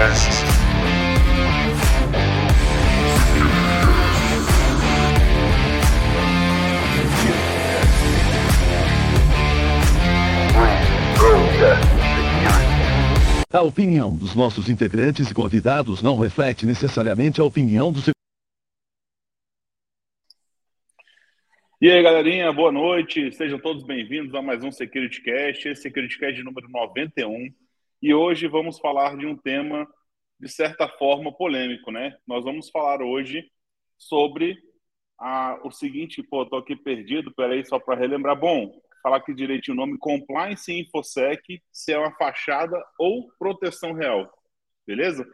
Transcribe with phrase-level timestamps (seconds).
[0.00, 0.30] Podcast.
[13.52, 18.14] A opinião dos nossos integrantes e convidados não reflete necessariamente a opinião do seu.
[21.78, 23.30] E aí, galerinha, boa noite.
[23.32, 27.52] Sejam todos bem-vindos a mais um Security Cast, esse Security Cast número 91.
[28.02, 29.86] E hoje vamos falar de um tema,
[30.38, 32.16] de certa forma, polêmico, né?
[32.26, 33.44] Nós vamos falar hoje
[33.98, 34.56] sobre
[35.18, 38.40] a, o seguinte, pô, tô aqui perdido, peraí, só para relembrar.
[38.40, 44.32] Bom, falar aqui direitinho o nome, Compliance InfoSec, se é uma fachada ou proteção real.
[44.86, 45.26] Beleza?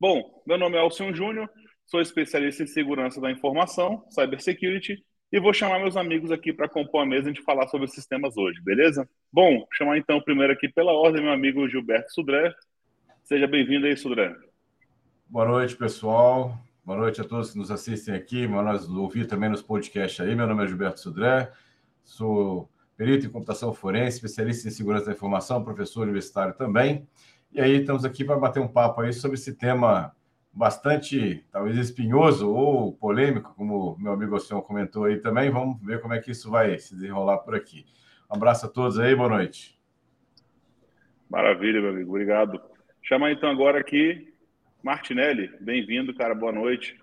[0.00, 1.46] Bom, meu nome é Alcion Júnior,
[1.84, 7.02] sou especialista em segurança da informação, cybersecurity, e vou chamar meus amigos aqui para compor
[7.02, 9.08] a mesa e a gente falar sobre esses temas hoje, beleza?
[9.32, 12.54] Bom, chamar então primeiro aqui pela ordem meu amigo Gilberto Sudré.
[13.22, 14.34] Seja bem-vindo aí, Sudré.
[15.28, 16.58] Boa noite, pessoal.
[16.82, 20.34] Boa noite a todos que nos assistem aqui, nós ouvir também nos podcasts aí.
[20.34, 21.52] Meu nome é Gilberto Sudré,
[22.02, 27.06] sou perito em computação forense, especialista em segurança da informação, professor universitário também.
[27.52, 30.16] E aí estamos aqui para bater um papo aí sobre esse tema
[30.58, 35.50] bastante, talvez espinhoso ou polêmico, como meu amigo Oceano comentou aí também.
[35.50, 37.86] Vamos ver como é que isso vai se desenrolar por aqui.
[38.28, 39.78] Um abraço a todos aí, boa noite.
[41.30, 42.60] Maravilha, meu amigo, obrigado.
[43.00, 44.34] Chamar então agora aqui
[44.82, 46.98] Martinelli, bem-vindo, cara, boa noite.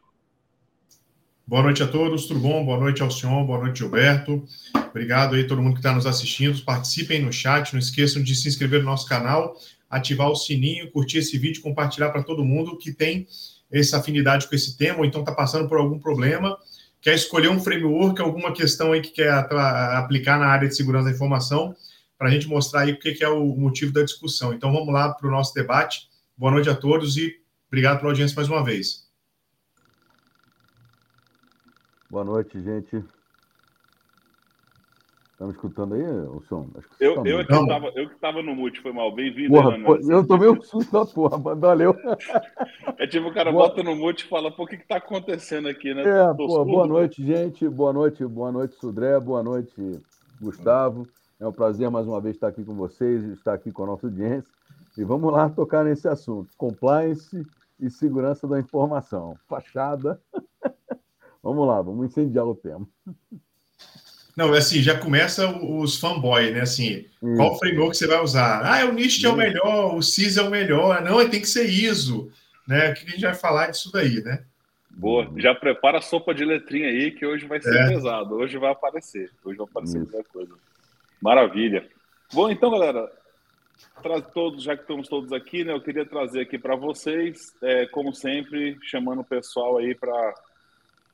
[1.47, 2.65] Boa noite a todos, tudo bom?
[2.65, 4.43] Boa noite, Alcion, boa noite, Gilberto.
[4.89, 6.61] Obrigado aí todo mundo que está nos assistindo.
[6.65, 9.55] Participem no chat, não esqueçam de se inscrever no nosso canal,
[9.95, 13.27] ativar o sininho, curtir esse vídeo, compartilhar para todo mundo que tem
[13.71, 16.57] essa afinidade com esse tema, ou então está passando por algum problema,
[17.01, 21.11] quer escolher um framework, alguma questão aí que quer aplicar na área de segurança da
[21.11, 21.75] informação,
[22.17, 24.53] para a gente mostrar aí o que é o motivo da discussão.
[24.53, 26.09] Então vamos lá para o nosso debate.
[26.37, 27.35] Boa noite a todos e
[27.67, 29.05] obrigado pela audiência mais uma vez.
[32.09, 33.03] Boa noite, gente.
[35.35, 36.69] Estão escutando aí o som?
[36.97, 39.13] Eu, eu, é que tava, eu que estava no mute, foi mal.
[39.13, 39.53] Bem-vindo,
[40.09, 41.93] Eu tomei um susto da porra, mas valeu.
[42.97, 43.67] É tipo o cara boa...
[43.67, 46.03] bota no mute e fala, pô, o que está acontecendo aqui, né?
[46.03, 47.67] É, pô, boa noite, gente.
[47.67, 49.19] Boa noite, boa noite, Sudré.
[49.19, 49.73] Boa noite,
[50.39, 51.05] Gustavo.
[51.37, 54.07] É um prazer mais uma vez estar aqui com vocês, estar aqui com a nossa
[54.07, 54.49] audiência.
[54.97, 57.45] E vamos lá tocar nesse assunto: compliance
[57.77, 59.35] e segurança da informação.
[59.49, 60.21] Fachada.
[61.43, 62.87] vamos lá, vamos incendiar o tema.
[64.35, 66.61] Não, é assim, já começa os fanboy, né?
[66.61, 67.35] Assim, hum.
[67.35, 68.65] qual framework você vai usar?
[68.65, 69.29] Ah, o NIST hum.
[69.29, 71.01] é o melhor, o CIS é o melhor.
[71.01, 72.29] Não, tem que ser ISO,
[72.67, 72.91] né?
[72.91, 74.43] O que a gente vai falar disso daí, né?
[74.89, 77.87] Boa, já prepara a sopa de letrinha aí, que hoje vai ser é.
[77.87, 78.35] pesado.
[78.35, 79.29] Hoje vai aparecer.
[79.43, 80.53] Hoje vai aparecer muita coisa.
[81.21, 81.87] Maravilha.
[82.33, 83.11] Bom, então, galera,
[84.33, 85.73] todos, já que estamos todos aqui, né?
[85.73, 90.33] Eu queria trazer aqui para vocês, é, como sempre, chamando o pessoal aí para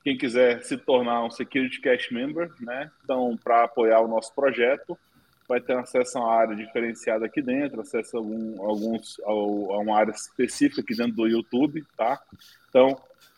[0.02, 2.90] quem quiser se tornar um Security Cash Member, né?
[3.04, 4.98] Então, para apoiar o nosso projeto,
[5.48, 9.96] vai ter acesso a uma área diferenciada aqui dentro, acesso a, algum, alguns, a, uma
[9.96, 12.20] área específica aqui dentro do YouTube, tá?
[12.68, 12.96] Então,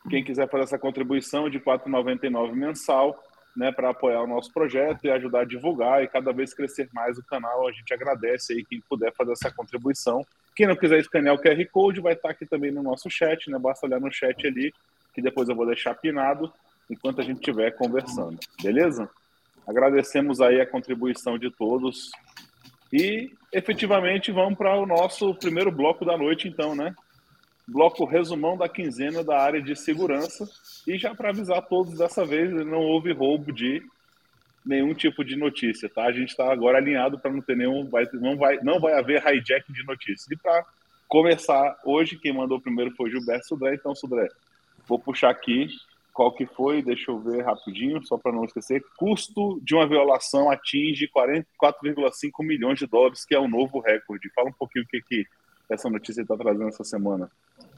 [0.09, 3.23] quem quiser fazer essa contribuição de R$ 4,99 mensal,
[3.57, 7.17] né, para apoiar o nosso projeto e ajudar a divulgar e cada vez crescer mais
[7.19, 10.27] o canal, a gente agradece aí quem puder fazer essa contribuição.
[10.57, 13.59] Quem não quiser escanear o QR Code, vai estar aqui também no nosso chat, né?
[13.59, 14.73] Basta olhar no chat ali
[15.15, 16.53] que depois eu vou deixar pinado
[16.91, 18.39] enquanto a gente estiver conversando.
[18.63, 19.09] Beleza?
[19.67, 22.11] Agradecemos aí a contribuição de todos.
[22.93, 26.95] E efetivamente vamos para o nosso primeiro bloco da noite, então, né?
[27.67, 30.47] Bloco resumão da quinzena da área de segurança.
[30.87, 33.83] E já para avisar todos dessa vez, não houve roubo de
[34.65, 36.05] nenhum tipo de notícia, tá?
[36.05, 39.23] A gente está agora alinhado para não ter nenhum, vai, não vai, não vai haver
[39.27, 40.31] hijack de notícias.
[40.31, 40.65] E para
[41.09, 44.29] começar hoje, quem mandou primeiro foi Gilberto Sudré, então Sudré,
[44.87, 45.69] Vou puxar aqui
[46.13, 48.83] qual que foi, deixa eu ver rapidinho, só para não esquecer.
[48.97, 54.31] Custo de uma violação atinge 44,5 milhões de dólares, que é o um novo recorde.
[54.33, 55.27] Fala um pouquinho o que, que
[55.69, 57.29] essa notícia está trazendo essa semana.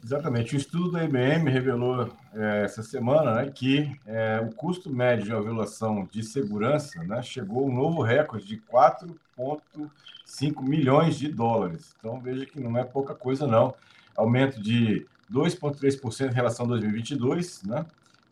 [0.04, 0.54] Exatamente.
[0.54, 5.32] O estudo da IBM revelou é, essa semana né, que é, o custo médio de
[5.32, 11.94] uma violação de segurança né, chegou a um novo recorde de 4,5 milhões de dólares.
[11.98, 13.74] Então veja que não é pouca coisa, não.
[14.14, 17.84] Aumento de 2,3% em relação a 2022, né?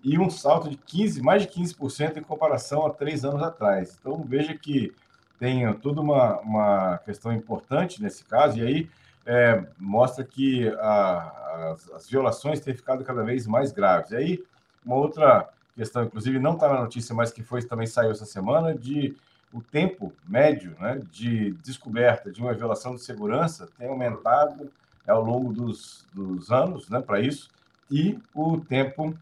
[0.02, 3.96] E um salto de 15, mais de 15% em comparação a três anos atrás.
[3.98, 4.94] Então, veja que
[5.38, 8.90] tem toda uma, uma questão importante nesse caso, e aí
[9.26, 14.10] é, mostra que a, as, as, violações têm ficado cada vez mais graves.
[14.10, 14.44] E aí,
[14.84, 18.74] uma outra questão, inclusive não está na notícia, mas que foi também saiu essa semana,
[18.74, 19.16] de
[19.52, 24.70] o tempo médio né, de descoberta de uma violação de segurança tem aumentado
[25.06, 27.48] ao longo dos, dos anos né, para isso,
[27.90, 29.16] e o tempo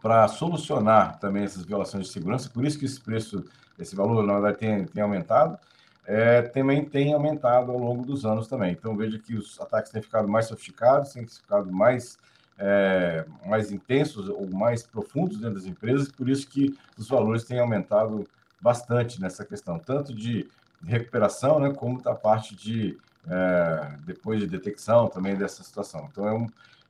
[0.00, 3.44] para solucionar também essas violações de segurança, por isso que esse preço,
[3.78, 5.58] esse valor, na verdade, tem, tem aumentado,
[6.06, 8.72] é, também tem aumentado ao longo dos anos também.
[8.72, 12.18] Então, veja que os ataques têm ficado mais sofisticados, têm ficado mais,
[12.58, 17.58] é, mais intensos ou mais profundos dentro das empresas, por isso que os valores têm
[17.58, 18.28] aumentado
[18.60, 20.48] bastante nessa questão, tanto de
[20.86, 26.08] recuperação, né, como da parte de é, depois de detecção também dessa situação.
[26.10, 26.46] Então, é um,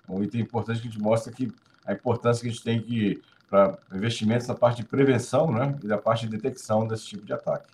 [0.09, 1.53] um item importante que a gente mostra que
[1.87, 5.87] a importância que a gente tem que para investimentos na parte de prevenção né, e
[5.87, 7.69] da parte de detecção desse tipo de ataque.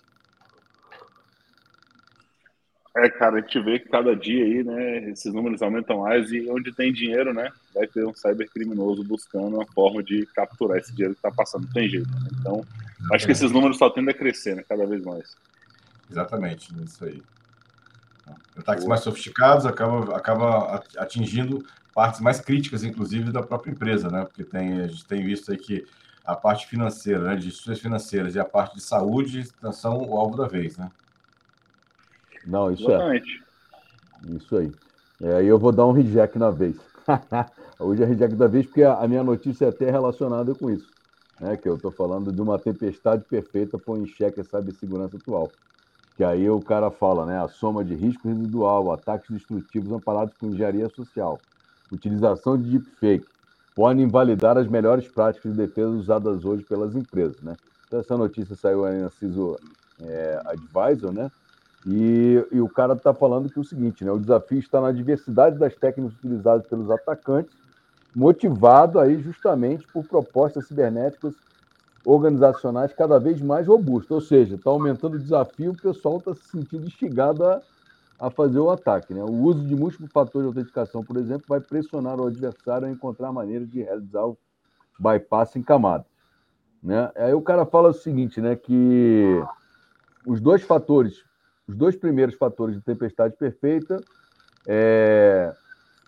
[2.95, 6.45] É, cara, a gente vê que cada dia aí, né, esses números aumentam mais e
[6.49, 11.13] onde tem dinheiro, né, vai ter um cybercriminoso buscando uma forma de capturar esse dinheiro
[11.13, 12.09] que está passando, não tem jeito.
[12.09, 12.27] Né?
[12.39, 12.65] Então,
[13.13, 15.37] acho que esses números só tendem a crescer, né, cada vez mais.
[16.09, 17.23] Exatamente, isso aí.
[18.57, 24.25] Ataques mais sofisticados acaba, acaba atingindo partes mais críticas, inclusive, da própria empresa, né?
[24.25, 25.85] Porque tem, a gente tem visto aí que
[26.25, 30.37] a parte financeira, né, de instituições financeiras e a parte de saúde são o alvo
[30.37, 30.91] da vez, né?
[32.45, 32.95] Não, isso é.
[32.95, 33.43] Exatamente.
[34.27, 34.33] é.
[34.35, 34.71] Isso aí.
[35.21, 36.75] É, aí eu vou dar um reject na vez.
[37.79, 40.87] Hoje é reject da vez, porque a minha notícia é até relacionada com isso.
[41.39, 41.57] Né?
[41.57, 45.51] Que eu estou falando de uma tempestade perfeita põe em xeque a cibersegurança atual.
[46.21, 47.43] Que aí o cara fala, né?
[47.43, 51.39] A soma de risco residual, ataques destrutivos amparados com engenharia social,
[51.91, 53.25] utilização de deepfake,
[53.75, 57.55] podem invalidar as melhores práticas de defesa usadas hoje pelas empresas, né?
[57.87, 59.57] Então, essa notícia saiu aí na CISO
[59.99, 61.31] é, Advisor, né?
[61.87, 64.11] E, e o cara está falando que é o seguinte, né?
[64.11, 67.51] O desafio está na diversidade das técnicas utilizadas pelos atacantes,
[68.15, 71.33] motivado aí justamente por propostas cibernéticas
[72.05, 74.11] organizacionais cada vez mais robustas.
[74.11, 77.61] Ou seja, está aumentando o desafio, o pessoal está se sentindo instigado a,
[78.19, 79.13] a fazer o ataque.
[79.13, 79.23] Né?
[79.23, 83.31] O uso de múltiplos fatores de autenticação, por exemplo, vai pressionar o adversário a encontrar
[83.31, 84.37] maneiras de realizar o
[84.99, 86.05] bypass em camada.
[86.81, 87.11] Né?
[87.15, 89.43] Aí o cara fala o seguinte, né, que
[90.25, 91.23] os dois fatores
[91.71, 94.03] os dois primeiros fatores de tempestade perfeita,
[94.67, 95.53] é,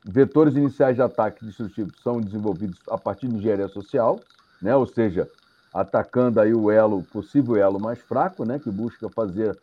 [0.04, 4.20] vetores iniciais de ataque destrutivo são desenvolvidos a partir de engenharia social,
[4.62, 4.76] né?
[4.76, 5.30] ou seja,
[5.74, 8.60] atacando aí o elo, possível elo mais fraco, né?
[8.60, 9.58] que busca fazer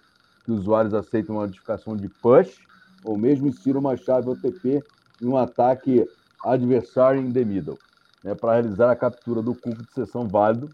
[0.45, 2.59] que usuários aceitem uma modificação de push,
[3.05, 4.83] ou mesmo insiram uma chave OTP
[5.23, 6.05] em um ataque
[6.45, 7.79] adversary in the middle,
[8.25, 8.35] né?
[8.35, 10.69] para realizar a captura do cookie de sessão válido,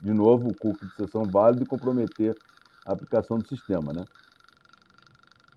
[0.00, 2.36] de novo, o cookie de sessão válido e comprometer
[2.86, 3.92] a aplicação do sistema.
[3.92, 4.04] Né?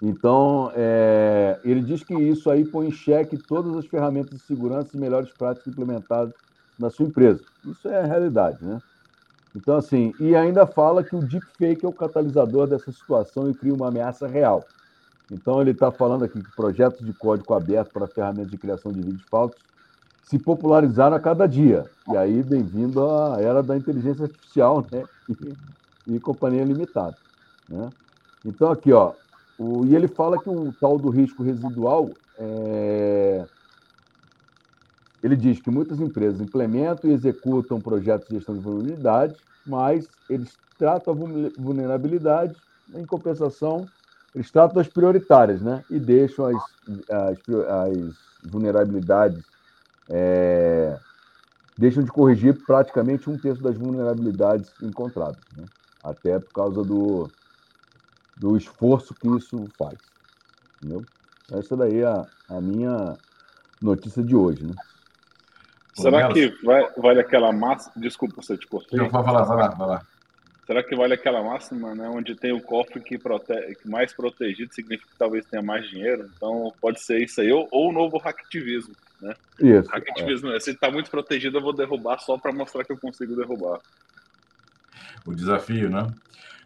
[0.01, 4.89] Então, é, ele diz que isso aí põe em xeque todas as ferramentas de segurança
[4.93, 6.33] e melhores práticas implementadas
[6.77, 7.41] na sua empresa.
[7.65, 8.79] Isso é a realidade, né?
[9.55, 13.73] Então, assim, e ainda fala que o deepfake é o catalisador dessa situação e cria
[13.73, 14.65] uma ameaça real.
[15.31, 19.01] Então, ele está falando aqui que projetos de código aberto para ferramentas de criação de
[19.01, 19.57] vídeos falsos
[20.23, 21.85] se popularizaram a cada dia.
[22.11, 25.03] E aí, bem-vindo à era da inteligência artificial né?
[25.29, 27.15] e, e companhia limitada.
[27.69, 27.89] Né?
[28.43, 29.13] Então, aqui, ó,
[29.57, 33.45] o, e ele fala que o tal do risco residual é...
[35.25, 40.55] Ele diz que muitas empresas implementam e executam projetos de gestão de vulnerabilidade, mas eles
[40.77, 42.55] tratam a vulnerabilidade,
[42.93, 43.87] em compensação,
[44.35, 45.83] eles tratam as prioritárias, né?
[45.89, 46.63] E deixam as,
[47.09, 49.43] as, as vulnerabilidades,
[50.11, 50.95] é...
[51.75, 55.65] deixam de corrigir praticamente um terço das vulnerabilidades encontradas, né?
[56.03, 57.27] até por causa do,
[58.37, 59.97] do esforço que isso faz.
[60.77, 61.03] Entendeu?
[61.51, 63.17] Essa daí é a, a minha
[63.81, 64.75] notícia de hoje, né?
[65.95, 67.93] Será que vai, vale aquela máxima?
[67.95, 68.99] Desculpa você te cortei.
[68.99, 70.05] Não, vai lá, vai lá, vai lá.
[70.67, 72.09] Será que vale aquela máxima, né?
[72.09, 73.53] Onde tem o cofre que, prote...
[73.75, 76.29] que mais protegido significa que talvez tenha mais dinheiro?
[76.35, 79.35] Então pode ser isso aí, ou, ou o novo hacktivismo, né?
[79.59, 79.89] Isso.
[79.89, 80.59] Hacktivismo é.
[80.59, 83.79] Se está muito protegido, eu vou derrubar só para mostrar que eu consigo derrubar.
[85.25, 86.07] O desafio, né?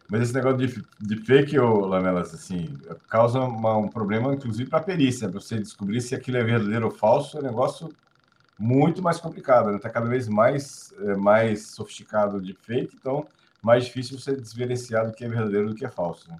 [0.09, 2.73] Mas esse negócio de, de fake, ô, Lamelas, assim,
[3.09, 5.27] causa uma, um problema, inclusive, para a perícia.
[5.27, 7.93] Você descobrir se aquilo é verdadeiro ou falso, é um negócio
[8.59, 9.67] muito mais complicado.
[9.67, 9.79] Está né?
[9.79, 13.25] Tá cada vez mais, é, mais sofisticado de fake, então
[13.61, 16.29] mais difícil você desverenciar do que é verdadeiro do que é falso.
[16.29, 16.37] Né?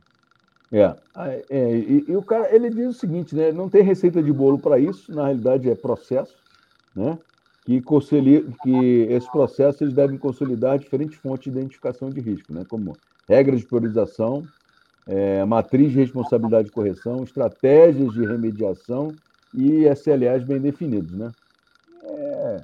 [0.72, 3.52] É, é e, e, o cara ele diz o seguinte, né?
[3.52, 6.36] Não tem receita de bolo para isso, na realidade é processo,
[6.96, 7.18] né?
[7.66, 12.66] Que, que esses processos eles devem consolidar diferentes fontes de identificação de risco, né?
[12.68, 12.96] Como
[13.28, 14.44] regras de priorização,
[15.08, 19.14] é, matriz de responsabilidade de correção, estratégias de remediação
[19.54, 21.12] e SLAs bem definidos.
[21.12, 21.32] Né?
[22.04, 22.64] É,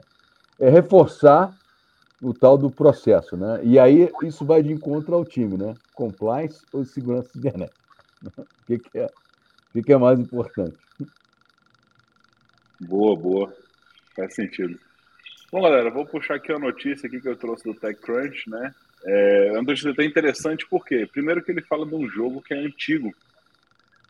[0.60, 1.54] é, reforçar
[2.22, 3.36] o tal do processo.
[3.36, 3.62] Né?
[3.63, 5.74] E aí isso vai de encontro ao time, né?
[5.94, 7.86] Compliance ou segurança cibernética?
[8.36, 10.75] O que, que, é, o que, que é mais importante?
[12.80, 13.54] Boa, boa.
[14.15, 14.80] Faz sentido.
[15.51, 18.74] Bom, galera, vou puxar aqui a notícia aqui que eu trouxe do TechCrunch, né?
[19.06, 22.58] É uma notícia até interessante porque, primeiro que ele fala de um jogo que é
[22.58, 23.13] antigo,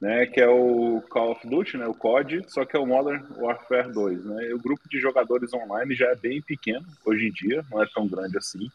[0.01, 0.25] né?
[0.25, 1.87] Que é o Call of Duty, né?
[1.87, 4.53] O COD, só que é o Modern Warfare 2, né?
[4.53, 8.07] O grupo de jogadores online já é bem pequeno hoje em dia, não é tão
[8.07, 8.69] grande assim.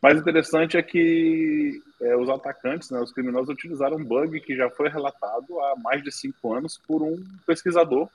[0.00, 4.68] Mas interessante é que é, os atacantes, né, os criminosos, utilizaram um bug que já
[4.70, 8.08] foi relatado há mais de cinco anos por um pesquisador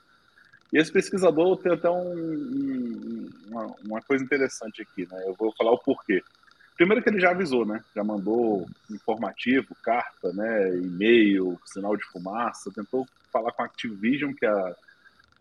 [0.72, 5.22] e esse pesquisador tem até um, um, uma, uma, coisa interessante aqui, né?
[5.26, 6.22] Eu vou falar o porquê.
[6.76, 7.82] Primeiro que ele já avisou, né?
[7.94, 10.76] Já mandou informativo, carta, né?
[10.76, 14.74] E-mail, sinal de fumaça, tentou falar com a Activision, que é a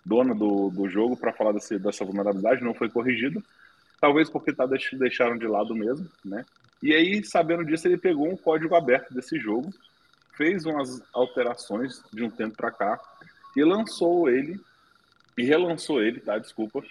[0.05, 3.43] dona do, do jogo, para falar desse, dessa vulnerabilidade, não foi corrigido.
[3.99, 6.45] Talvez porque tá, deixaram de lado mesmo, né?
[6.81, 9.71] E aí, sabendo disso, ele pegou um código aberto desse jogo,
[10.35, 12.99] fez umas alterações de um tempo para cá
[13.55, 14.59] e lançou ele
[15.37, 16.39] e relançou ele, tá?
[16.39, 16.83] Desculpa,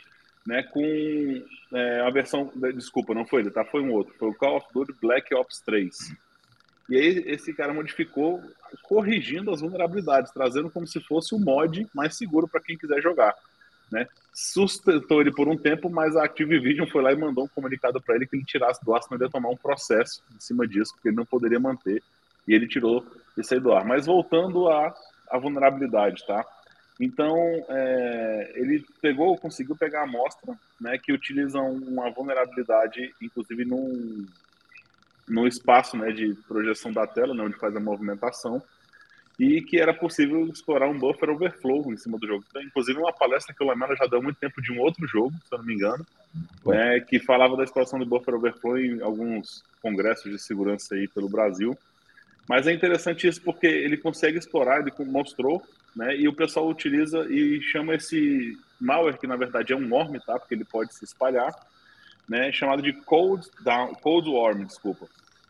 [0.47, 0.63] né?
[0.63, 1.45] Com
[1.75, 2.51] é, a versão.
[2.75, 3.65] Desculpa, não foi ele, tá?
[3.65, 4.15] Foi um outro.
[4.19, 6.15] Foi o Call of Duty Black Ops 3.
[6.89, 8.43] E aí esse cara modificou,
[8.83, 13.35] corrigindo as vulnerabilidades, trazendo como se fosse o mod mais seguro para quem quiser jogar.
[13.93, 14.09] Né?
[14.33, 18.17] Sustentou ele por um tempo, mas a Activision foi lá e mandou um comunicado para
[18.17, 20.93] ele que ele tirasse do ar, senão ele ia tomar um processo em cima disso,
[20.95, 22.03] porque ele não poderia manter.
[22.47, 23.05] E ele tirou
[23.37, 23.85] isso aí do ar.
[23.85, 24.93] Mas voltando à,
[25.31, 26.45] à vulnerabilidade, tá?
[27.01, 27.35] Então,
[27.71, 34.27] é, ele pegou, conseguiu pegar a amostra, né, que utiliza uma vulnerabilidade, inclusive num,
[35.27, 38.63] no espaço né, de projeção da tela, né, onde faz a movimentação,
[39.39, 42.45] e que era possível explorar um buffer overflow em cima do jogo.
[42.51, 45.33] Então, inclusive, uma palestra que o Lamela já deu muito tempo de um outro jogo,
[45.49, 46.05] se eu não me engano,
[46.67, 51.31] né, que falava da exploração do buffer overflow em alguns congressos de segurança aí pelo
[51.31, 51.75] Brasil.
[52.51, 55.63] Mas é interessante isso porque ele consegue explorar, ele mostrou
[55.95, 56.17] né?
[56.17, 60.39] E o pessoal utiliza e chama esse malware, que na verdade é um worm, tá?
[60.39, 61.55] Porque ele pode se espalhar,
[62.29, 62.53] né?
[62.53, 65.07] Chamado de cold, down, cold worm, desculpa,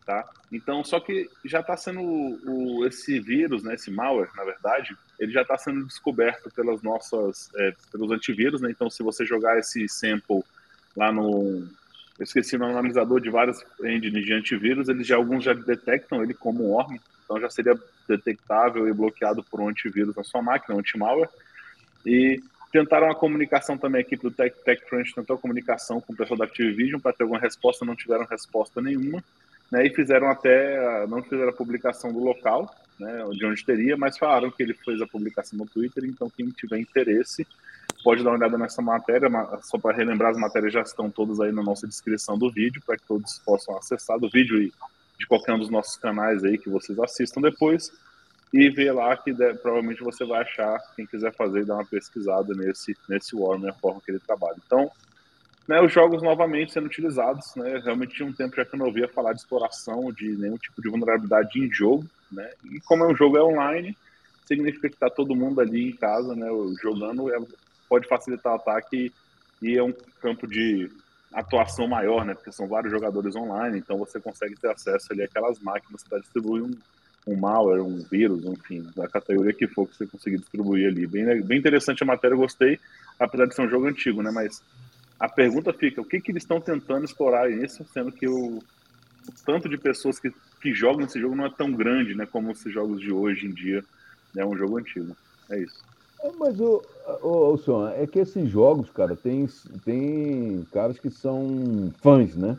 [0.06, 0.28] tá?
[0.50, 3.74] Então, só que já está sendo o, esse vírus, né?
[3.74, 8.70] Esse malware, na verdade, ele já está sendo descoberto pelas nossas, é, pelos antivírus, né?
[8.70, 10.42] Então, se você jogar esse sample
[10.96, 11.68] lá no,
[12.20, 16.34] eu esqueci no analisador de várias engines de antivírus, eles já alguns já detectam ele
[16.34, 17.74] como um worm, então já seria
[18.06, 21.30] detectável e bloqueado por um antivírus na sua máquina, um anti-malware.
[22.04, 26.36] E tentaram a comunicação também, aqui do Tech, TechCrunch tentou a comunicação com o pessoal
[26.36, 29.24] da Activision para ter alguma resposta, não tiveram resposta nenhuma.
[29.72, 34.18] Né, e fizeram até, não fizeram a publicação do local, né, de onde teria, mas
[34.18, 37.46] falaram que ele fez a publicação no Twitter, então quem tiver interesse
[38.02, 39.28] pode dar uma olhada nessa matéria,
[39.62, 42.96] só para relembrar, as matérias já estão todas aí na nossa descrição do vídeo, para
[42.96, 44.72] que todos possam acessar do vídeo e
[45.18, 47.92] de qualquer um dos nossos canais aí que vocês assistam depois
[48.52, 52.96] e ver lá que provavelmente você vai achar, quem quiser fazer, dar uma pesquisada nesse,
[53.08, 54.56] nesse Warner, a forma que ele trabalha.
[54.66, 54.90] Então,
[55.68, 58.86] né, os jogos novamente sendo utilizados, né, realmente tinha um tempo já que eu não
[58.86, 63.08] ouvia falar de exploração, de nenhum tipo de vulnerabilidade em jogo, né, e como é
[63.08, 63.96] um jogo é online,
[64.46, 66.48] significa que está todo mundo ali em casa, né,
[66.82, 67.38] jogando, é,
[67.90, 69.12] pode facilitar o ataque
[69.60, 69.92] e é um
[70.22, 70.88] campo de
[71.34, 72.34] atuação maior, né?
[72.34, 76.62] Porque são vários jogadores online, então você consegue ter acesso ali àquelas máquinas para distribuir
[76.62, 76.70] um,
[77.26, 81.06] um malware, um vírus, enfim, da categoria que for que você conseguir distribuir ali.
[81.06, 82.78] Bem, bem interessante a matéria, gostei,
[83.18, 84.30] apesar de ser um jogo antigo, né?
[84.30, 84.62] Mas
[85.18, 89.32] a pergunta fica, o que, que eles estão tentando explorar isso, sendo que o, o
[89.44, 90.32] tanto de pessoas que,
[90.62, 92.24] que jogam esse jogo não é tão grande, né?
[92.24, 93.84] Como esses jogos de hoje em dia,
[94.36, 95.16] é né, um jogo antigo.
[95.50, 95.89] É isso.
[96.22, 96.82] É, mas, o,
[97.22, 99.46] o, o é que esses jogos, cara, tem,
[99.84, 102.58] tem caras que são fãs, né?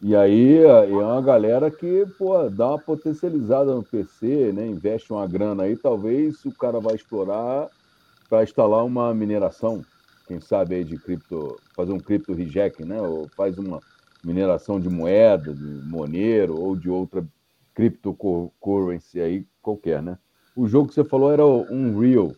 [0.00, 4.66] E aí é uma galera que, pô, dá uma potencializada no PC, né?
[4.66, 7.70] Investe uma grana aí, talvez o cara vai explorar
[8.28, 9.86] para instalar uma mineração,
[10.26, 13.00] quem sabe aí de cripto, fazer um cripto reject, né?
[13.00, 13.82] Ou faz uma
[14.22, 17.26] mineração de moeda, de Monero ou de outra
[17.74, 20.18] cryptocurrency aí qualquer, né?
[20.54, 22.36] O jogo que você falou era o Unreal,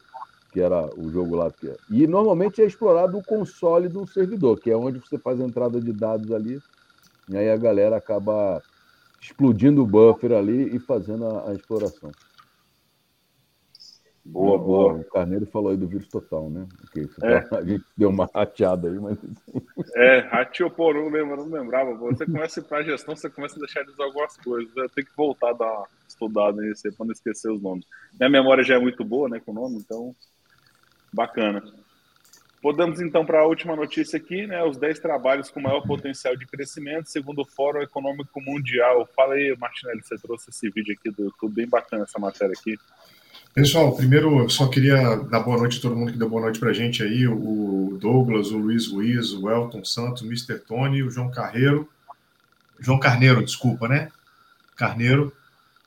[0.53, 1.51] que era o jogo lá.
[1.51, 1.77] Que é.
[1.91, 5.81] E normalmente é explorado o console do servidor, que é onde você faz a entrada
[5.81, 6.59] de dados ali,
[7.29, 8.63] e aí a galera acaba
[9.21, 12.11] explodindo o buffer ali e fazendo a, a exploração.
[14.31, 14.93] Boa, boa.
[14.95, 16.67] O Carneiro falou aí do vírus total, né?
[16.89, 17.41] Okay, é.
[17.41, 19.19] Tá, a gente deu uma rateada aí, mas.
[19.97, 21.37] É, rateou por um, lembra?
[21.37, 21.95] Não lembrava.
[21.95, 24.77] Você começa a ir para a gestão, você começa a deixar de usar algumas coisas.
[24.77, 27.87] Eu tenho que voltar a dar uma estudada nisso aí para não esquecer os nomes.
[28.19, 30.15] Minha memória já é muito boa, né, com o nome, então
[31.13, 31.63] Bacana.
[32.61, 34.63] Podemos então para a última notícia aqui, né?
[34.65, 39.09] Os 10 trabalhos com maior potencial de crescimento, segundo o Fórum Econômico Mundial.
[39.15, 42.77] Fala aí, Martinelli, você trouxe esse vídeo aqui do YouTube, bem bacana essa matéria aqui.
[43.55, 46.59] Pessoal, primeiro eu só queria dar boa noite a todo mundo que deu boa noite
[46.59, 50.59] para a gente aí, o Douglas, o Luiz Ruiz, o Elton Santos, o Mr.
[50.59, 51.89] Tony, o João Carreiro,
[52.81, 54.11] João Carneiro, desculpa, né?
[54.77, 55.33] Carneiro.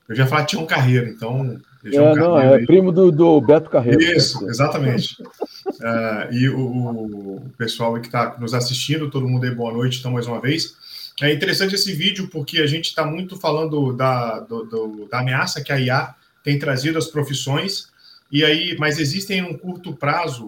[0.08, 1.60] Eu já falei Tião Carreiro, então.
[1.84, 4.02] João é, não, é primo do, do Beto Carreiro.
[4.02, 5.22] Isso, exatamente.
[5.22, 10.12] uh, e o, o, pessoal que está nos assistindo, todo mundo aí, boa noite, então,
[10.12, 10.76] mais uma vez.
[11.22, 15.62] É interessante esse vídeo porque a gente está muito falando da, do, do, da ameaça
[15.62, 17.90] que a IA tem trazido às profissões,
[18.32, 20.46] e aí, mas existem em um curto prazo,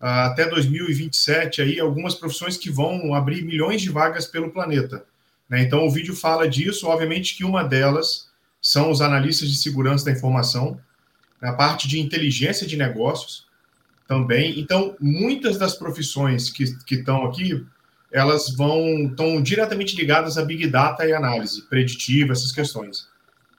[0.00, 5.04] uh, até 2027, aí, algumas profissões que vão abrir milhões de vagas pelo planeta.
[5.48, 5.62] Né?
[5.62, 8.28] Então, o vídeo fala disso, obviamente que uma delas
[8.64, 10.80] são os analistas de segurança da informação,
[11.42, 13.46] a parte de inteligência de negócios
[14.08, 14.58] também.
[14.58, 17.62] Então, muitas das profissões que, que estão aqui,
[18.10, 23.06] elas vão estão diretamente ligadas a Big Data e análise preditiva, essas questões.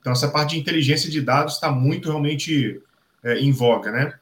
[0.01, 2.81] Então, essa parte de inteligência de dados está muito realmente
[3.23, 4.13] é, em voga, né?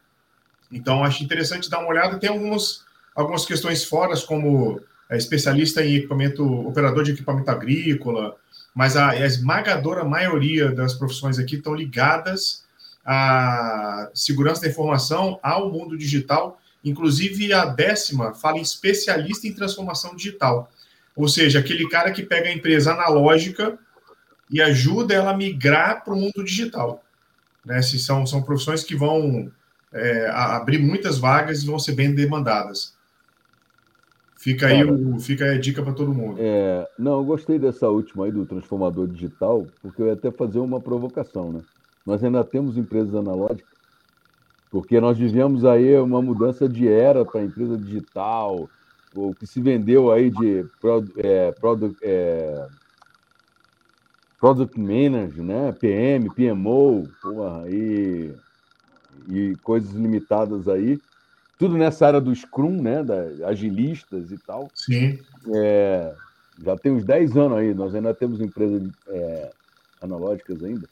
[0.70, 2.20] Então, acho interessante dar uma olhada.
[2.20, 2.84] Tem algumas,
[3.16, 4.82] algumas questões fora, como
[5.14, 8.36] é, especialista em equipamento, operador de equipamento agrícola,
[8.74, 12.64] mas a, a esmagadora maioria das profissões aqui estão ligadas
[13.06, 16.60] à segurança da informação, ao mundo digital.
[16.84, 20.72] Inclusive, a décima fala em especialista em transformação digital.
[21.16, 23.78] Ou seja, aquele cara que pega a empresa analógica
[24.50, 27.04] e ajuda ela a migrar para o mundo digital.
[27.64, 27.82] Né?
[27.84, 29.52] Se são, são profissões que vão
[29.94, 32.93] é, abrir muitas vagas e vão ser bem demandadas.
[34.44, 36.36] Fica aí, o, fica aí a dica para todo mundo.
[36.38, 40.60] É, não, eu gostei dessa última aí do transformador digital, porque eu ia até fazer
[40.60, 41.62] uma provocação, né?
[42.06, 43.74] Nós ainda temos empresas analógicas,
[44.70, 48.70] porque nós vivemos aí uma mudança de era para a empresa digital,
[49.16, 50.66] o que se vendeu aí de
[51.20, 52.68] é, product, é,
[54.42, 55.72] Product Manager, né?
[55.72, 58.34] PM, PMO, porra, e,
[59.30, 61.00] e coisas limitadas aí.
[61.58, 63.04] Tudo nessa área do Scrum, né?
[63.04, 64.70] Da, agilistas e tal.
[64.74, 65.20] Sim.
[65.54, 66.14] É,
[66.64, 69.52] já tem uns 10 anos aí, nós ainda temos empresas é,
[70.02, 70.88] analógicas ainda.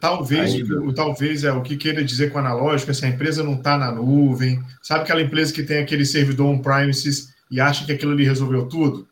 [0.00, 3.78] Talvez, o, talvez é o que queira dizer com analógica, se a empresa não está
[3.78, 8.24] na nuvem, sabe aquela empresa que tem aquele servidor on-premises e acha que aquilo ali
[8.24, 9.06] resolveu tudo?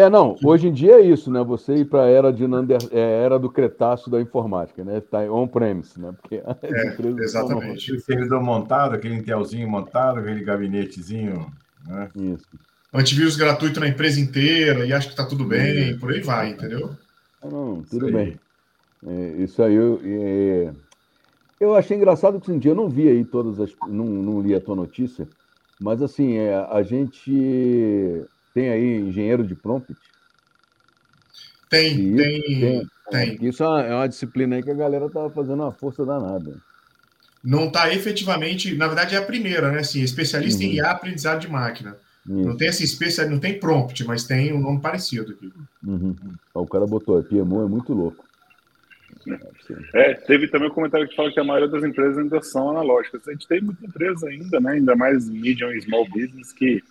[0.00, 1.44] É, não, hoje em dia é isso, né?
[1.44, 4.96] Você ir para a era, de Nander, é, era do Cretáceo da informática, né?
[4.96, 6.14] Está on-premise, né?
[6.18, 7.84] Porque é, exatamente.
[7.84, 11.52] Aquele servidor montado, aquele Intelzinho montado, aquele gabinetezinho,
[11.86, 12.08] né?
[12.16, 12.46] Isso.
[12.94, 16.96] Antivírus gratuito na empresa inteira e acho que está tudo bem, por aí vai, entendeu?
[17.44, 18.40] Não, tudo isso bem.
[19.06, 20.72] É, isso aí, eu, é...
[21.60, 23.70] eu achei engraçado que um dia eu não vi aí todas as...
[23.86, 25.28] Não, não li a tua notícia,
[25.78, 29.94] mas assim, é, a gente tem aí engenheiro de prompt?
[31.68, 33.38] Tem, tem, tem, tem.
[33.46, 36.56] Isso é uma disciplina aí que a galera tá fazendo uma força danada.
[37.42, 39.78] Não está efetivamente, na verdade é a primeira, né?
[39.78, 40.70] Assim, especialista uhum.
[40.70, 41.96] em IA, aprendizado de máquina.
[42.26, 42.34] Isso.
[42.34, 45.50] Não tem assim, especial, não tem prompt, mas tem um nome parecido aqui.
[45.86, 46.14] Uhum.
[46.52, 48.24] O cara botou, PMO é muito louco.
[49.94, 53.26] É, teve também um comentário que fala que a maioria das empresas ainda são analógicas.
[53.26, 54.72] A gente tem muita empresa ainda, né?
[54.72, 56.82] Ainda mais medium e small business que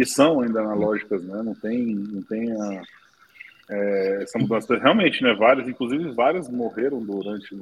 [0.00, 1.42] que são ainda analógicas, né?
[1.42, 2.82] Não tem, não tem a,
[3.68, 4.78] é, essa mudança.
[4.78, 5.34] Realmente, né?
[5.34, 7.54] Várias, inclusive várias morreram durante,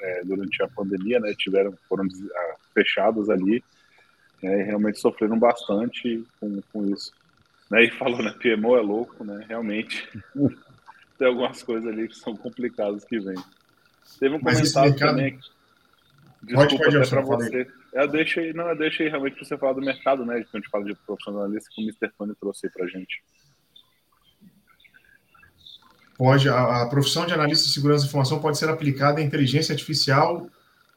[0.00, 1.32] é, durante a pandemia, né?
[1.38, 2.08] Tiveram, foram
[2.74, 3.62] fechadas ali,
[4.42, 4.62] né?
[4.62, 7.12] E realmente sofreram bastante com, com isso.
[7.70, 7.84] Né?
[7.84, 8.34] E falou, né?
[8.42, 9.44] PMO é louco, né?
[9.48, 10.08] Realmente
[11.16, 13.36] tem algumas coisas ali que são complicadas que vem.
[14.18, 15.10] Teve um Mas comentário mercado...
[15.10, 15.38] também.
[16.44, 17.66] Desculpa pode, pode, para você.
[17.92, 20.42] Eu deixei, não, eu deixei realmente para você falar do mercado, né?
[20.42, 22.12] Que a gente fala de profissionalista, que o Mr.
[22.18, 23.22] Tony trouxe para a gente.
[26.16, 29.72] Pode, a, a, profissão de analista de segurança de informação pode ser aplicada em inteligência
[29.72, 30.48] artificial,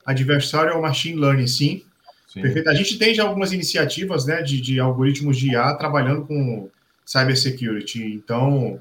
[0.05, 1.83] adversarial machine learning, sim.
[2.27, 2.41] sim.
[2.41, 2.69] Perfeito.
[2.69, 6.69] A gente tem já algumas iniciativas, né, de, de algoritmos de IA trabalhando com
[7.05, 8.03] cybersecurity.
[8.03, 8.79] Então,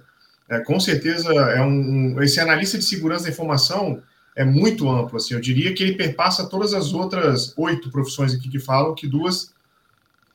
[0.48, 4.02] é, com certeza, é um, um, esse analista de segurança da informação
[4.36, 8.48] é muito amplo, assim, eu diria que ele perpassa todas as outras oito profissões aqui
[8.48, 9.52] que falam, que duas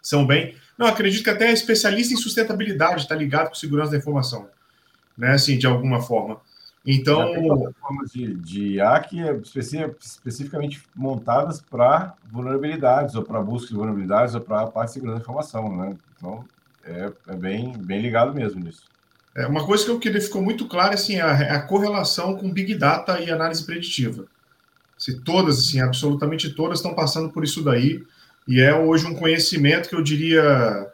[0.02, 0.56] são bem...
[0.78, 4.50] Não, acredito que até especialista em sustentabilidade está ligado com segurança da informação,
[5.16, 6.42] né, assim, de alguma forma.
[6.84, 7.72] Então...
[8.12, 9.40] De, de IA que é
[9.94, 15.20] especificamente montadas para vulnerabilidades, ou para busca de vulnerabilidades, ou para a parte de segurança
[15.20, 15.96] da informação, né?
[16.18, 16.44] Então,
[16.84, 18.90] é, é bem, bem ligado mesmo nisso.
[19.36, 22.36] É, uma coisa que eu queria ficou muito clara assim, é a, é a correlação
[22.36, 24.26] com Big Data e análise preditiva.
[24.98, 28.04] Se todas, assim, absolutamente todas estão passando por isso daí,
[28.48, 30.91] e é hoje um conhecimento que eu diria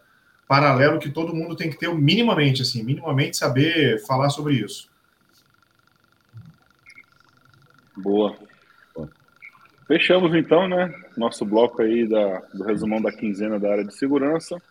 [0.48, 4.90] paralelo que todo mundo tem que ter minimamente, assim, minimamente saber falar sobre isso.
[7.98, 8.36] Boa.
[9.88, 10.94] Fechamos então, né?
[11.18, 14.62] Nosso bloco aí da, do resumão da quinzena da área de segurança.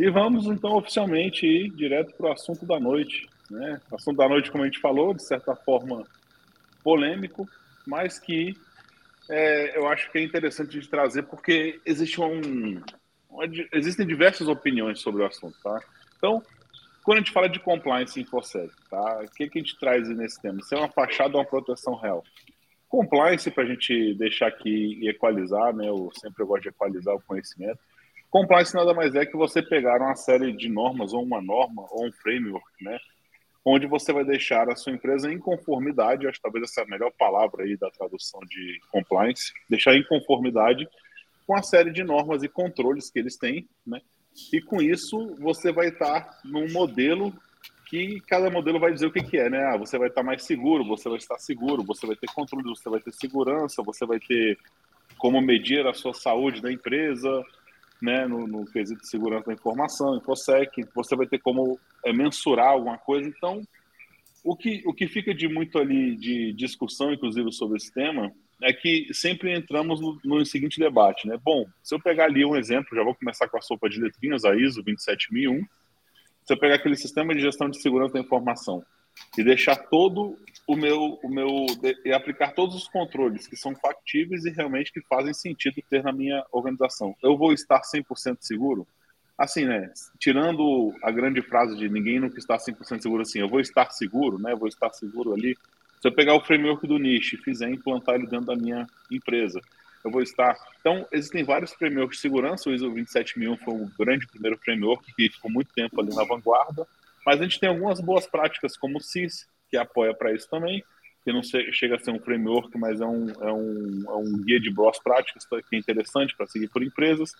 [0.00, 3.28] E vamos então oficialmente ir direto para o assunto da noite.
[3.50, 3.78] Né?
[3.90, 6.06] O assunto da noite, como a gente falou, de certa forma
[6.82, 7.46] polêmico,
[7.86, 8.56] mas que
[9.28, 12.80] é, eu acho que é interessante de trazer porque existe um,
[13.70, 15.78] existem diversas opiniões sobre o assunto, tá?
[16.16, 16.42] Então,
[17.04, 19.20] quando a gente fala de compliance em InfoSec, tá?
[19.22, 20.62] O que, que a gente traz nesse tema?
[20.62, 22.24] Se é uma fachada ou uma proteção real?
[22.88, 25.90] Compliance, para a gente deixar aqui e equalizar, né?
[25.90, 27.78] Eu sempre gosto de equalizar o conhecimento.
[28.30, 32.06] Compliance nada mais é que você pegar uma série de normas, ou uma norma, ou
[32.06, 32.98] um framework, né?
[33.64, 36.88] Onde você vai deixar a sua empresa em conformidade, acho que talvez essa é a
[36.88, 40.88] melhor palavra aí da tradução de compliance, deixar em conformidade
[41.46, 44.00] com a série de normas e controles que eles têm, né?
[44.52, 47.34] E com isso você vai estar num modelo
[47.86, 49.64] que cada modelo vai dizer o que, que é, né?
[49.64, 52.88] Ah, você vai estar mais seguro, você vai estar seguro, você vai ter controle, você
[52.88, 54.56] vai ter segurança, você vai ter
[55.18, 57.44] como medir a sua saúde da empresa,
[58.02, 58.26] né?
[58.26, 62.98] No, no quesito de segurança da informação, InfoSec, você vai ter como é, mensurar alguma
[62.98, 63.28] coisa.
[63.28, 63.62] Então,
[64.42, 68.32] o que, o que fica de muito ali de discussão, inclusive, sobre esse tema,
[68.62, 71.38] é que sempre entramos no, no, seguinte debate, né?
[71.42, 74.44] Bom, se eu pegar ali um exemplo, já vou começar com a sopa de letrinhas,
[74.44, 75.64] a ISO 27001,
[76.44, 78.84] se eu pegar aquele sistema de gestão de segurança da informação
[79.36, 81.66] e deixar todo o meu, o meu
[82.04, 86.12] e aplicar todos os controles que são factíveis e realmente que fazem sentido ter na
[86.12, 88.86] minha organização, eu vou estar 100% seguro?
[89.36, 89.90] Assim, né?
[90.18, 94.38] Tirando a grande frase de ninguém nunca está 100% seguro assim, eu vou estar seguro,
[94.38, 94.54] né?
[94.54, 95.56] Vou estar seguro ali
[96.00, 99.60] se eu pegar o framework do niche e fizer implantar ele dentro da minha empresa,
[100.02, 100.56] eu vou estar.
[100.80, 102.70] Então, existem vários frameworks de segurança.
[102.70, 106.88] O ISO 27001 foi um grande primeiro framework que ficou muito tempo ali na vanguarda.
[107.24, 110.82] Mas a gente tem algumas boas práticas, como o CIS, que apoia para isso também,
[111.24, 114.58] que não chega a ser um framework, mas é um, é um, é um guia
[114.58, 117.32] de boas práticas que é interessante para seguir por empresas.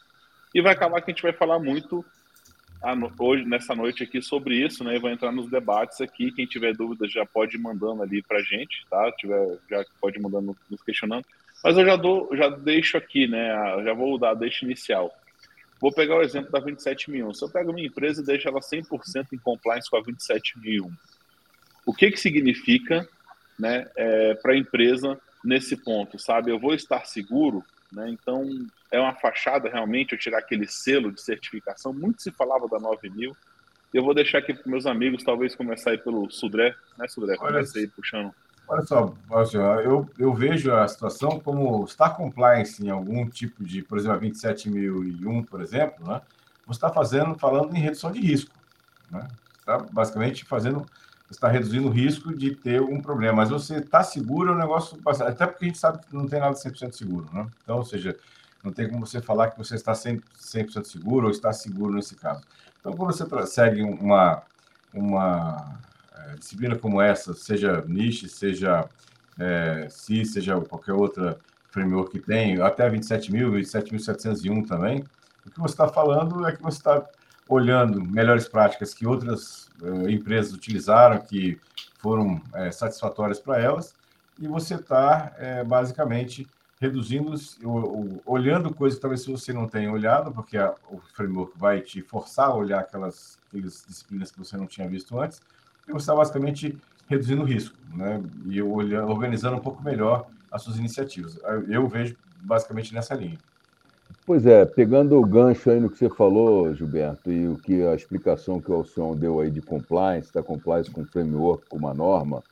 [0.55, 2.05] E vai acabar que a gente vai falar muito
[3.19, 4.97] hoje, nessa noite aqui sobre isso, né?
[4.97, 6.33] E vai entrar nos debates aqui.
[6.33, 9.11] Quem tiver dúvidas já pode ir mandando ali pra gente, tá?
[9.13, 11.25] Tiver, já pode ir mandando, nos questionando.
[11.63, 13.49] Mas eu já dou, já deixo aqui, né?
[13.85, 15.15] Já vou dar deixa inicial.
[15.81, 17.35] Vou pegar o exemplo da 27001.
[17.35, 20.93] Se eu pego minha empresa e deixo ela 100% em compliance com a 27001,
[21.87, 23.09] o que que significa,
[23.59, 26.51] né, é, para a empresa nesse ponto, sabe?
[26.51, 28.09] Eu vou estar seguro né?
[28.11, 28.49] Então,
[28.91, 31.93] é uma fachada realmente eu tirar aquele selo de certificação.
[31.93, 33.37] Muito se falava da 9000.
[33.93, 37.37] Eu vou deixar aqui para meus amigos, talvez começar aí pelo Sudré, né, Sudré?
[37.37, 38.33] Começa aí puxando.
[38.71, 39.13] Olha só,
[39.81, 44.21] eu, eu vejo a situação como está compliance em algum tipo de, por exemplo, a
[44.21, 46.23] 27001, por exemplo, né?
[46.69, 48.55] Você está fazendo, falando em redução de risco,
[49.11, 49.27] né?
[49.59, 50.87] Está basicamente fazendo
[51.29, 53.39] está reduzindo o risco de ter um problema.
[53.39, 54.99] Mas você está seguro, é um negócio.
[55.05, 57.49] Até porque a gente sabe que não tem nada 100% seguro, né?
[57.63, 58.17] Então, ou seja,
[58.63, 62.15] não tem como você falar que você está 100%, 100 seguro ou está seguro nesse
[62.15, 62.43] caso.
[62.81, 64.43] Então, quando você segue uma,
[64.93, 65.79] uma
[66.39, 68.89] disciplina como essa, seja niche, seja
[69.39, 71.39] é, CI, seja qualquer outra
[71.71, 75.05] framework que tem, até 27.000, 27.701 também,
[75.47, 77.07] o que você está falando é que você está
[77.49, 81.59] olhando melhores práticas que outras uh, empresas utilizaram, que
[81.99, 83.95] foram é, satisfatórias para elas,
[84.39, 86.47] e você está é, basicamente
[86.81, 87.35] reduzindo,
[88.25, 92.47] olhando coisas que talvez você não tenha olhado, porque a, o framework vai te forçar
[92.47, 95.43] a olhar aquelas, aquelas disciplinas que você não tinha visto antes,
[95.87, 96.77] você está basicamente
[97.09, 98.23] reduzindo o risco, né?
[98.47, 101.39] E olhando, organizando um pouco melhor as suas iniciativas.
[101.69, 103.39] Eu vejo basicamente nessa linha.
[104.27, 107.95] Pois é, pegando o gancho aí no que você falou, Gilberto, e o que a
[107.95, 112.43] explicação que o Alcion deu aí de compliance, da compliance com framework, com uma norma,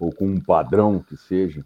[0.00, 1.64] ou com um padrão que seja,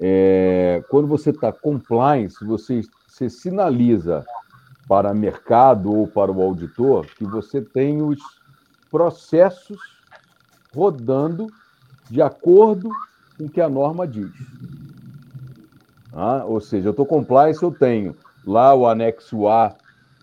[0.00, 4.24] é, quando você está compliance, você, você sinaliza
[4.88, 8.18] para mercado ou para o auditor que você tem os
[8.90, 9.78] processos
[10.74, 11.46] rodando
[12.10, 12.90] de acordo
[13.36, 14.30] com o que a norma diz.
[16.12, 18.14] Ah, ou seja, eu estou compliance, eu tenho
[18.46, 19.74] lá o anexo A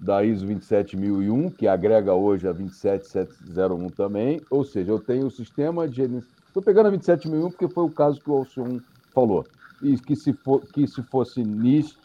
[0.01, 5.87] da ISO 27001, que agrega hoje a 27701 também, ou seja, eu tenho o sistema
[5.87, 6.03] de
[6.49, 8.79] Estou pegando a 27001 porque foi o caso que o Alcion
[9.13, 9.45] falou.
[9.81, 11.97] E que se, for, que se fosse NIST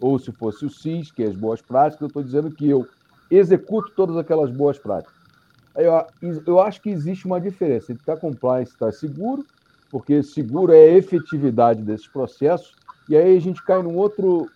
[0.00, 2.86] ou se fosse o CIS, que é as boas práticas, eu estou dizendo que eu
[3.30, 5.17] executo todas aquelas boas práticas.
[5.78, 9.46] Eu, eu acho que existe uma diferença entre estar compliance e estar seguro,
[9.90, 12.76] porque seguro é a efetividade desses processos,
[13.08, 14.52] e aí a gente cai num outro,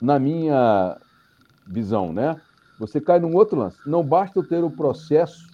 [0.00, 1.00] na minha
[1.66, 2.40] visão, né?
[2.78, 3.80] Você cai num outro lance.
[3.86, 5.52] Não basta eu ter o processo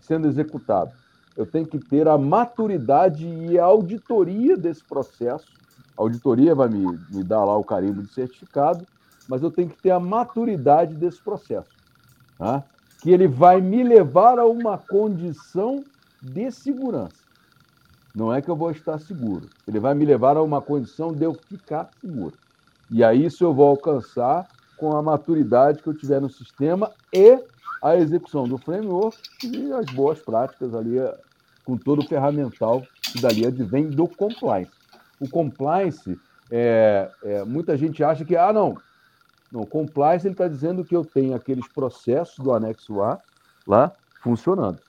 [0.00, 0.92] sendo executado.
[1.36, 5.58] Eu tenho que ter a maturidade e a auditoria desse processo
[5.96, 8.86] A auditoria vai me, me dar lá o carimbo de certificado,
[9.28, 11.70] mas eu tenho que ter a maturidade desse processo.
[12.38, 12.68] Tá?
[13.04, 15.84] Que ele vai me levar a uma condição
[16.22, 17.22] de segurança.
[18.14, 19.46] Não é que eu vou estar seguro.
[19.68, 22.32] Ele vai me levar a uma condição de eu ficar seguro.
[22.90, 27.38] E aí isso eu vou alcançar com a maturidade que eu tiver no sistema e
[27.82, 30.96] a execução do framework e as boas práticas ali
[31.62, 34.72] com todo o ferramental que dali advém do compliance.
[35.20, 36.18] O compliance,
[36.50, 38.78] é, é, muita gente acha que, ah, não,
[39.54, 43.20] não, compliance ele está dizendo que eu tenho aqueles processos do anexo A
[43.64, 44.80] lá funcionando.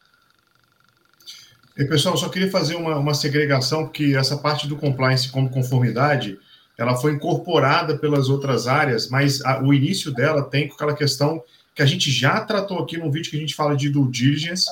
[1.77, 6.39] E, pessoal, só queria fazer uma, uma segregação, porque essa parte do compliance como conformidade,
[6.79, 11.43] ela foi incorporada pelas outras áreas, mas a, o início dela tem com aquela questão
[11.75, 14.67] que a gente já tratou aqui no vídeo que a gente fala de due diligence,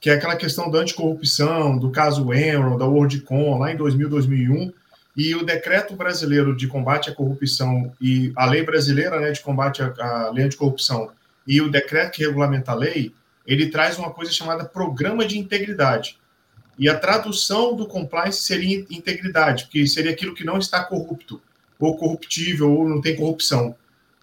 [0.00, 4.72] que é aquela questão da anticorrupção, do caso Enron, da WorldCom, lá em 2000, 2001,
[5.16, 9.82] e o decreto brasileiro de combate à corrupção e a lei brasileira né, de combate
[9.82, 11.10] à, à lei anticorrupção
[11.46, 13.12] e o decreto que regulamenta a lei,
[13.46, 16.18] ele traz uma coisa chamada programa de integridade.
[16.78, 21.40] E a tradução do compliance seria integridade, porque seria aquilo que não está corrupto,
[21.78, 23.74] ou corruptível, ou não tem corrupção.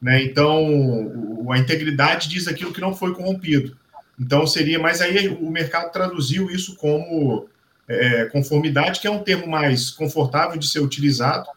[0.02, 0.23] Né?
[0.23, 3.78] Então, a integridade diz aquilo que não foi corrompido.
[4.19, 7.47] Então, seria, mas aí o mercado traduziu isso como
[7.89, 11.47] é, conformidade, que é um termo mais confortável de ser utilizado.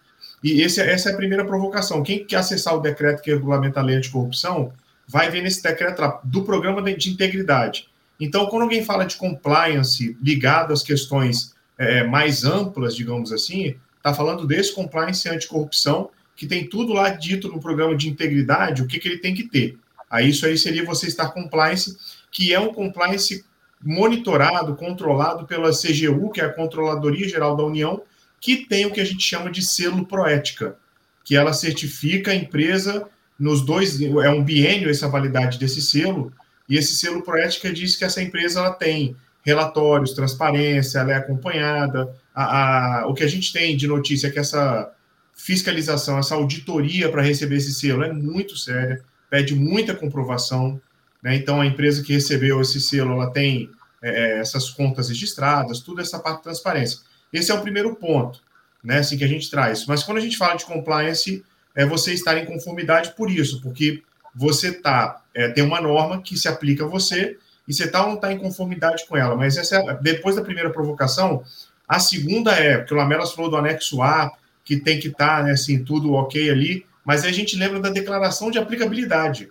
[0.43, 2.03] E esse, essa é a primeira provocação.
[2.03, 4.73] Quem quer acessar o decreto que regulamenta a lei anticorrupção,
[5.07, 7.89] vai ver nesse decreto do programa de integridade.
[8.19, 14.15] Então, quando alguém fala de compliance ligado às questões é, mais amplas, digamos assim, está
[14.15, 18.99] falando desse compliance anticorrupção, que tem tudo lá dito no programa de integridade, o que,
[18.99, 19.79] que ele tem que ter.
[20.11, 21.97] Aí isso aí seria você estar compliance,
[22.31, 23.45] que é um compliance
[23.83, 28.03] monitorado, controlado pela CGU, que é a Controladoria Geral da União,
[28.41, 30.77] que tem o que a gente chama de selo Proética,
[31.25, 36.33] que ela certifica a empresa nos dois, é um biênio essa validade desse selo,
[36.69, 42.15] e esse selo Proética diz que essa empresa ela tem relatórios, transparência, ela é acompanhada.
[42.35, 44.91] A, a, o que a gente tem de notícia é que essa
[45.35, 50.81] fiscalização, essa auditoria para receber esse selo é muito séria, pede muita comprovação.
[51.23, 51.37] Né?
[51.37, 53.71] Então, a empresa que recebeu esse selo, ela tem
[54.03, 56.99] é, é, essas contas registradas, tudo essa parte de transparência.
[57.33, 58.41] Esse é o primeiro ponto,
[58.83, 59.87] né, assim que a gente traz.
[59.87, 64.03] Mas quando a gente fala de compliance, é você estar em conformidade por isso, porque
[64.35, 68.09] você tá é, tem uma norma que se aplica a você e você tá ou
[68.09, 69.37] não está em conformidade com ela.
[69.37, 71.43] Mas essa é, depois da primeira provocação,
[71.89, 74.31] a segunda é, porque o Lamelas falou do anexo A,
[74.65, 77.81] que tem que estar, tá, né, assim, tudo ok ali, mas aí a gente lembra
[77.81, 79.51] da declaração de aplicabilidade.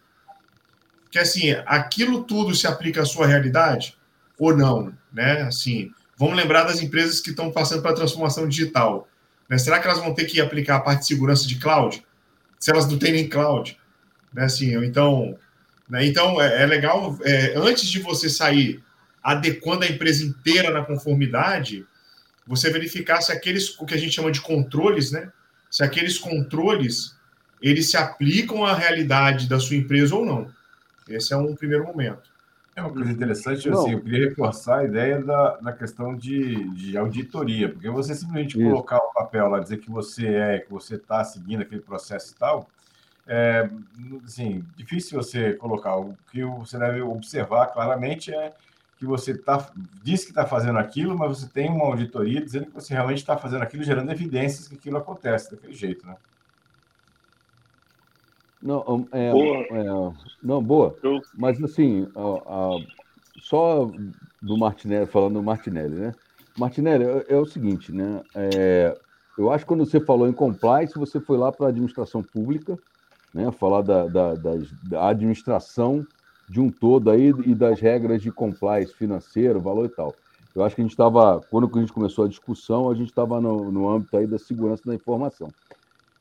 [1.12, 3.97] Que assim, aquilo tudo se aplica à sua realidade
[4.39, 5.41] ou não, né?
[5.41, 9.08] Assim, vamos lembrar das empresas que estão passando para a transformação digital.
[9.50, 9.58] Né?
[9.58, 12.04] Será que elas vão ter que aplicar a parte de segurança de cloud?
[12.58, 13.78] Se elas não têm nem cloud,
[14.34, 14.45] né?
[14.45, 15.38] Assim, então,
[15.89, 16.06] né?
[16.06, 18.82] então é, é legal é, antes de você sair
[19.21, 21.86] adequando a empresa inteira na conformidade,
[22.47, 25.32] você verificar se aqueles, o que a gente chama de controles, né?
[25.69, 27.15] Se aqueles controles,
[27.62, 30.52] eles se aplicam à realidade da sua empresa ou não.
[31.15, 32.32] Esse é um primeiro momento.
[32.76, 36.97] É uma coisa interessante, assim, eu queria reforçar a ideia da, da questão de, de
[36.97, 38.69] auditoria, porque você simplesmente Isso.
[38.69, 42.32] colocar o um papel lá, dizer que você é, que você está seguindo aquele processo
[42.32, 42.69] e tal,
[43.28, 43.69] é,
[44.26, 45.97] assim, difícil você colocar.
[45.97, 48.54] O que você deve observar claramente é
[48.97, 49.69] que você tá,
[50.02, 53.36] diz que está fazendo aquilo, mas você tem uma auditoria dizendo que você realmente está
[53.38, 56.15] fazendo aquilo, gerando evidências que aquilo acontece daquele jeito, né?
[58.62, 59.58] Não, é, boa.
[59.58, 60.95] É, não, boa.
[61.36, 62.78] Mas assim, a, a,
[63.39, 63.91] só
[64.41, 66.13] do Martinelli, falando do Martinelli, né?
[66.58, 68.21] Martinelli, é, é o seguinte, né?
[68.36, 68.97] É,
[69.38, 72.78] eu acho que quando você falou em compliance, você foi lá para a administração pública,
[73.34, 73.52] né?
[73.52, 74.34] Falar da, da,
[74.84, 76.06] da administração
[76.47, 80.13] de um todo aí e das regras de compliance financeiro, valor e tal.
[80.54, 83.39] Eu acho que a gente estava, quando a gente começou a discussão, a gente estava
[83.39, 85.47] no, no âmbito aí da segurança da informação.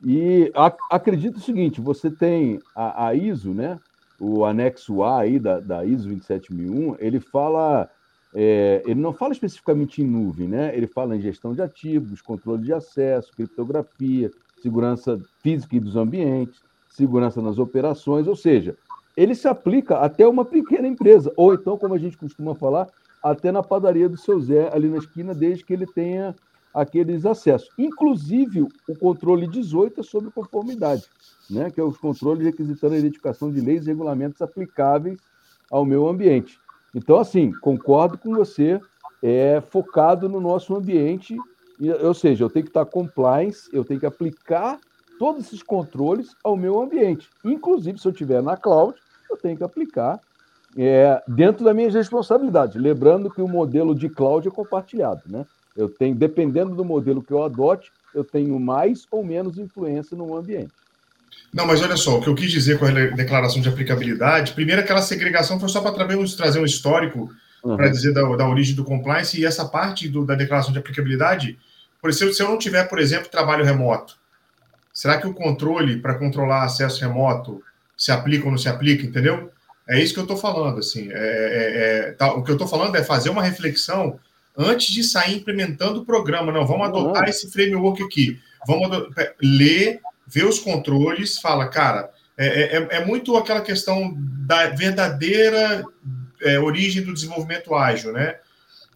[0.04, 3.78] E a, acredito o seguinte: você tem a, a, ISO, né?
[4.18, 7.88] O anexo A aí da, da ISO 27001, ele fala,
[8.34, 10.76] é, ele não fala especificamente em nuvem, né?
[10.76, 14.30] Ele fala em gestão de ativos, controle de acesso, criptografia,
[14.62, 18.76] segurança física e dos ambientes, segurança nas operações, ou seja,
[19.16, 22.88] ele se aplica até uma pequena empresa, ou então, como a gente costuma falar,
[23.22, 26.34] até na padaria do seu Zé, ali na esquina, desde que ele tenha
[26.74, 27.68] aqueles acessos.
[27.78, 31.04] Inclusive, o controle 18 é sobre conformidade,
[31.48, 31.70] né?
[31.70, 35.18] que é os controles requisitando a identificação de leis e regulamentos aplicáveis
[35.70, 36.58] ao meu ambiente.
[36.94, 38.80] Então, assim, concordo com você,
[39.22, 41.36] é focado no nosso ambiente
[42.02, 44.78] ou seja, eu tenho que estar compliance, eu tenho que aplicar
[45.18, 47.28] todos esses controles ao meu ambiente.
[47.44, 48.94] Inclusive, se eu estiver na cloud,
[49.30, 50.20] eu tenho que aplicar
[50.76, 52.80] é, dentro das minhas responsabilidades.
[52.80, 55.46] Lembrando que o modelo de cloud é compartilhado, né?
[55.76, 60.36] Eu tenho, dependendo do modelo que eu adote, eu tenho mais ou menos influência no
[60.36, 60.72] ambiente.
[61.52, 64.80] Não, mas olha só, o que eu quis dizer com a declaração de aplicabilidade, primeiro
[64.80, 65.92] aquela segregação foi só para
[66.36, 67.30] trazer um histórico
[67.64, 67.76] uhum.
[67.76, 71.58] para dizer da, da, origem do compliance e essa parte do, da declaração de aplicabilidade,
[72.00, 74.16] por exemplo, se eu não tiver, por exemplo, trabalho remoto,
[74.92, 77.62] será que o controle para controlar acesso remoto
[77.96, 79.50] se aplica ou não se aplica, entendeu?
[79.88, 81.10] É isso que eu estou falando, assim.
[81.10, 84.20] É, é, é, tá, o que eu estou falando é fazer uma reflexão
[84.56, 86.52] antes de sair implementando o programa.
[86.52, 88.38] Não, vamos adotar esse framework aqui.
[88.66, 88.88] Vamos
[89.42, 92.10] ler, ver os controles, fala, cara,
[92.40, 95.84] é, é, é, é muito aquela questão da verdadeira
[96.40, 98.36] é, origem do desenvolvimento ágil, né?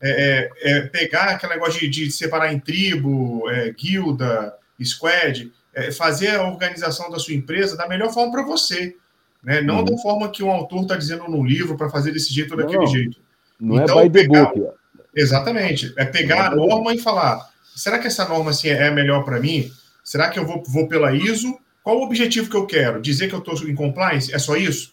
[0.01, 3.45] É, é, pegar aquele negócio de, de separar em tribo,
[3.79, 5.53] guilda, squad,
[5.97, 8.97] fazer a organização da sua empresa da melhor forma para você,
[9.43, 9.61] né?
[9.61, 9.85] Não uhum.
[9.85, 12.79] da forma que um autor está dizendo no livro para fazer desse jeito ou daquele
[12.79, 13.19] não, jeito.
[13.61, 14.75] Não então, é by the book.
[15.16, 15.92] Exatamente.
[15.96, 19.70] É pegar a norma e falar: será que essa norma assim, é melhor para mim?
[20.03, 21.59] Será que eu vou, vou pela ISO?
[21.83, 23.00] Qual o objetivo que eu quero?
[23.00, 24.35] Dizer que eu estou em compliance?
[24.35, 24.92] É só isso?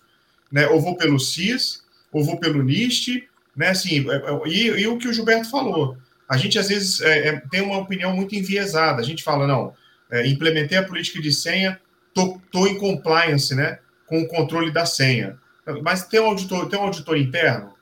[0.52, 0.68] Né?
[0.68, 3.24] Ou vou pelo CIS, ou vou pelo NIST,
[3.56, 3.70] né?
[3.70, 5.98] Assim, é, é, e, e o que o Gilberto falou.
[6.28, 9.02] A gente, às vezes, é, é, tem uma opinião muito enviesada.
[9.02, 9.74] A gente fala, não,
[10.10, 11.80] é, implementei a política de senha,
[12.14, 13.80] tô, tô em compliance, né?
[14.06, 15.38] Com o controle da senha.
[15.82, 17.74] Mas tem um auditor, tem um auditor interno?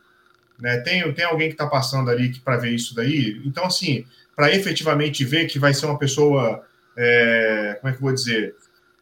[0.59, 0.77] Né?
[0.79, 3.41] Tem, tem alguém que está passando ali para ver isso daí.
[3.45, 6.63] Então, assim, para efetivamente ver que vai ser uma pessoa,
[6.97, 8.55] é, como é que eu vou dizer,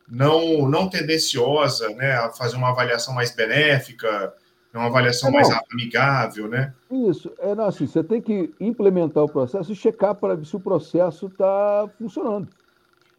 [0.10, 4.34] não, não tendenciosa né, a fazer uma avaliação mais benéfica,
[4.74, 6.74] uma avaliação é, mais amigável, né?
[6.92, 10.56] Isso, é não, assim, você tem que implementar o processo e checar para ver se
[10.56, 12.48] o processo está funcionando.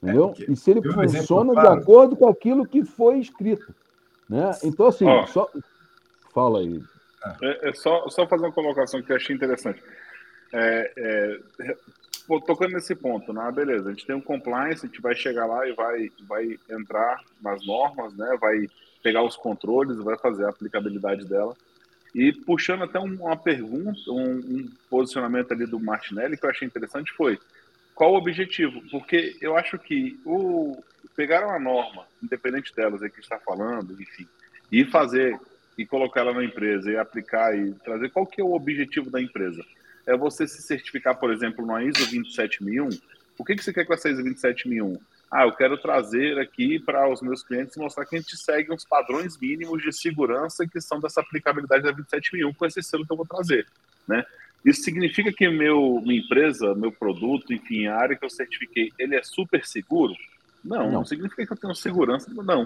[0.02, 0.34] Entendeu?
[0.38, 3.74] É, e se ele funciona de acordo com aquilo que foi escrito.
[4.28, 4.50] Né?
[4.62, 5.48] Então, assim, só.
[6.32, 6.80] Fala aí.
[7.42, 9.82] É, é, só, só fazer uma colocação que eu achei interessante.
[10.52, 11.76] É, é,
[12.46, 13.50] tocando nesse ponto, né?
[13.52, 17.22] beleza, a gente tem um compliance, a gente vai chegar lá e vai, vai entrar
[17.40, 18.36] nas normas, né?
[18.40, 18.66] vai
[19.02, 21.56] pegar os controles, vai fazer a aplicabilidade dela.
[22.14, 27.12] E puxando até uma pergunta, um, um posicionamento ali do Martinelli que eu achei interessante
[27.12, 27.38] foi
[27.94, 28.80] qual o objetivo?
[28.90, 30.80] Porque eu acho que o
[31.16, 34.26] pegar uma norma, independente delas, é que está falando, enfim,
[34.70, 35.36] e fazer
[35.78, 39.22] e colocar ela na empresa e aplicar e trazer qual que é o objetivo da
[39.22, 39.64] empresa?
[40.04, 42.88] É você se certificar, por exemplo, na ISO 27001.
[43.38, 44.98] O que, que você quer com essa ISO 27001?
[45.30, 48.84] Ah, eu quero trazer aqui para os meus clientes mostrar que a gente segue uns
[48.84, 53.16] padrões mínimos de segurança que são dessa aplicabilidade da 27001 com esse selo que eu
[53.16, 53.66] vou trazer,
[54.08, 54.24] né?
[54.64, 59.14] Isso significa que meu, minha empresa, meu produto, enfim, a área que eu certifiquei, ele
[59.14, 60.14] é super seguro?
[60.64, 62.64] Não, não, não significa que eu tenho segurança, não.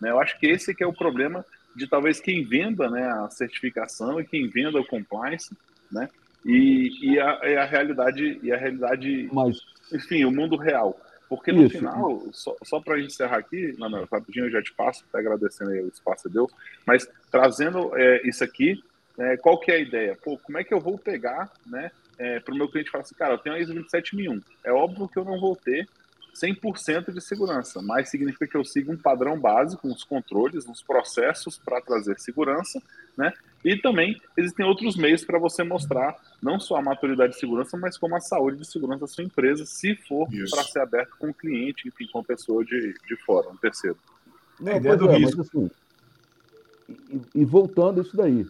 [0.00, 0.10] Né?
[0.10, 1.44] Eu acho que esse que é o problema
[1.78, 5.56] de talvez quem venda né, a certificação e quem venda o compliance,
[5.90, 6.10] né?
[6.44, 9.58] E, e, a, e a realidade, e a realidade, Mas...
[9.92, 10.98] enfim, o mundo real.
[11.28, 11.78] Porque no Isso.
[11.78, 15.80] final, só, só para encerrar aqui, Manuel, rapidinho eu já te passo, até agradecendo aí
[15.80, 16.50] o espaço deu,
[16.86, 18.82] mas trazendo é, isso aqui,
[19.18, 20.18] é, qual que é a ideia?
[20.24, 23.14] Pô, como é que eu vou pegar, né, é, para o meu cliente falar assim,
[23.14, 25.86] cara, eu tenho a ISO 27001, é óbvio que eu não vou ter
[26.40, 31.58] 100% de segurança, mas significa que eu sigo um padrão básico, uns controles, uns processos
[31.58, 32.80] para trazer segurança,
[33.16, 33.32] né?
[33.64, 37.98] E também existem outros meios para você mostrar não só a maturidade de segurança, mas
[37.98, 41.34] como a saúde de segurança da sua empresa, se for para ser aberto com o
[41.34, 43.98] cliente, enfim, com a pessoa de, de fora, um terceiro.
[44.60, 45.40] Não, a ideia do é, risco.
[45.40, 45.70] Assim,
[46.88, 48.46] e, e voltando isso daí.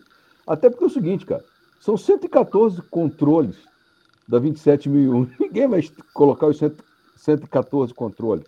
[0.47, 1.45] Até porque é o seguinte, cara,
[1.81, 3.57] são 114 controles
[4.27, 5.31] da 27001.
[5.41, 6.88] Ninguém vai colocar os 114
[7.95, 8.47] controles.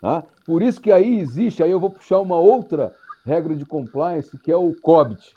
[0.00, 0.24] Tá?
[0.46, 2.94] Por isso que aí existe, aí eu vou puxar uma outra
[3.24, 5.34] regra de compliance, que é o COBIT.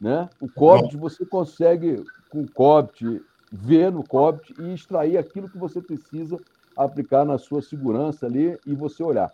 [0.00, 0.28] Né?
[0.40, 5.80] O COBIT, você consegue, com o COBIT, ver no COBIT e extrair aquilo que você
[5.80, 6.38] precisa
[6.76, 9.32] aplicar na sua segurança ali e você olhar.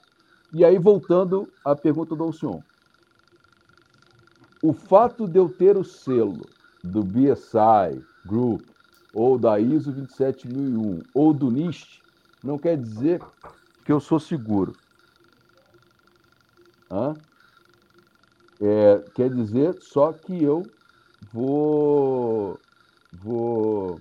[0.52, 2.60] E aí, voltando à pergunta do Alcion.
[4.62, 6.46] O fato de eu ter o selo
[6.84, 8.62] do BSI Group,
[9.12, 12.00] ou da ISO 27001, ou do NIST,
[12.42, 13.20] não quer dizer
[13.84, 14.76] que eu sou seguro.
[16.90, 17.16] Hã?
[18.60, 20.70] É, quer dizer só que eu
[21.32, 22.60] vou.
[23.12, 24.00] Vou.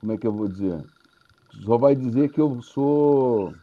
[0.00, 0.82] Como é que eu vou dizer?
[1.64, 3.54] Só vai dizer que eu sou.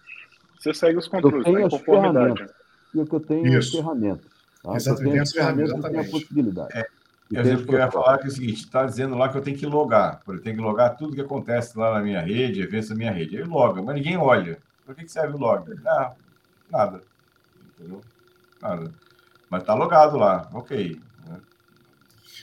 [0.60, 2.52] Você segue os controles, eu tenho tá as ferramentas.
[2.94, 3.78] E que eu tenho Isso.
[3.78, 4.32] as ferramentas.
[4.64, 4.76] Tá?
[4.76, 6.78] Exatamente, eu tenho as ferramentas, e tenho a possibilidade.
[6.78, 6.99] É.
[7.30, 9.42] Quer dizer, porque eu ia falar que é o seguinte, está dizendo lá que eu
[9.42, 10.22] tenho que logar.
[10.28, 13.38] Eu tenho que logar tudo que acontece lá na minha rede, eventos da minha rede.
[13.38, 14.58] Aí loga, mas ninguém olha.
[14.84, 15.72] Por que, que serve o log?
[15.86, 16.14] Ah,
[16.72, 17.02] nada.
[17.78, 18.02] Entendeu?
[18.60, 18.92] Nada.
[19.48, 21.00] Mas está logado lá, ok.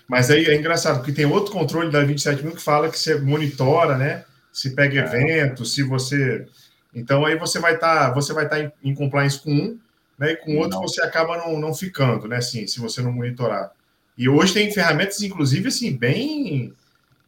[0.09, 3.19] Mas aí é engraçado, porque tem outro controle da 27 mil que fala que você
[3.21, 4.25] monitora, né?
[4.53, 5.05] Se pega é.
[5.05, 6.47] evento, se você.
[6.95, 9.79] Então aí você vai estar, tá, você vai estar tá em, em compliance com um,
[10.19, 10.33] né?
[10.33, 10.83] E com outro não.
[10.83, 12.37] você acaba não, não ficando, né?
[12.37, 13.73] Assim, se você não monitorar.
[14.17, 16.73] E hoje tem ferramentas, inclusive, assim, bem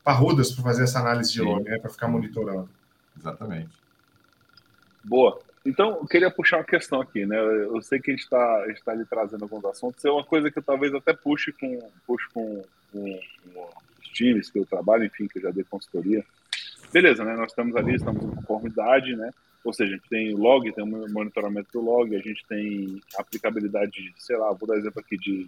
[0.02, 1.78] parrudas para fazer essa análise de log, né?
[1.78, 2.68] Para ficar monitorando.
[3.16, 3.68] Exatamente.
[5.04, 5.38] Boa.
[5.66, 7.38] Então, eu queria puxar uma questão aqui, né?
[7.38, 10.02] Eu sei que a gente está tá ali trazendo alguns assuntos.
[10.04, 13.20] É uma coisa que eu talvez até puxe com, puxe com, com,
[13.52, 13.68] com
[14.00, 16.24] os times que eu trabalho, enfim, que eu já dei consultoria.
[16.90, 17.36] Beleza, né?
[17.36, 19.30] Nós estamos ali, estamos em conformidade, né?
[19.62, 23.90] Ou seja, a gente tem log, tem o monitoramento do log, a gente tem aplicabilidade
[23.90, 25.46] de, sei lá, vou dar exemplo aqui de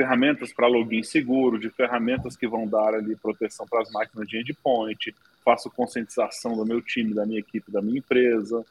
[0.00, 4.38] ferramentas para login seguro, de ferramentas que vão dar ali proteção para as máquinas de
[4.38, 8.64] endpoint, faço conscientização do meu time, da minha equipe, da minha empresa.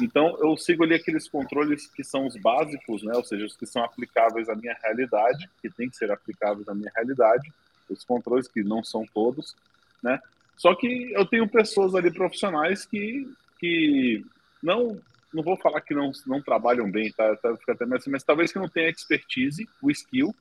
[0.00, 3.16] Então, eu sigo ali aqueles controles que são os básicos, né?
[3.16, 6.74] ou seja, os que são aplicáveis à minha realidade, que tem que ser aplicáveis à
[6.74, 7.52] minha realidade,
[7.90, 9.56] os controles que não são todos,
[10.00, 10.20] né?
[10.56, 13.28] Só que eu tenho pessoas ali profissionais que,
[13.58, 14.24] que
[14.62, 15.00] não
[15.34, 17.36] não vou falar que não, não trabalham bem, tá?
[17.58, 20.34] fica até mais, assim, mas talvez que não tenha expertise, o skill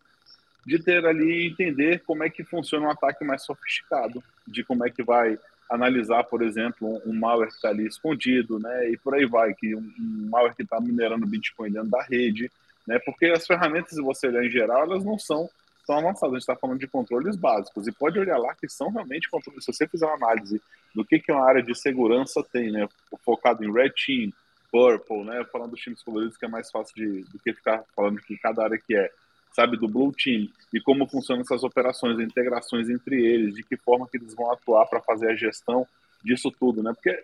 [0.66, 4.90] de ter ali entender como é que funciona um ataque mais sofisticado, de como é
[4.90, 5.38] que vai
[5.70, 9.76] analisar, por exemplo, um, malware que está ali escondido, né, e por aí vai, que
[9.76, 12.52] um, um malware que está minerando Bitcoin dentro da rede,
[12.88, 15.50] né, porque as ferramentas, se você olhar em geral, elas não são
[15.88, 18.90] tão avançadas, a gente está falando de controles básicos, e pode olhar lá que são
[18.92, 20.62] realmente controles, se você fizer uma análise
[20.94, 22.88] do que, que uma área de segurança tem, né,
[23.24, 24.32] focado em Red Team,
[24.72, 28.20] Purple, né, falando dos times coloridos que é mais fácil de, do que ficar falando
[28.20, 29.10] que cada área que é,
[29.56, 34.06] sabe, do Blue Team, e como funcionam essas operações, integrações entre eles, de que forma
[34.06, 35.88] que eles vão atuar para fazer a gestão
[36.22, 36.92] disso tudo, né?
[36.94, 37.24] Porque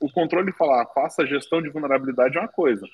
[0.00, 2.84] o controle falar, faça a gestão de vulnerabilidade é uma coisa,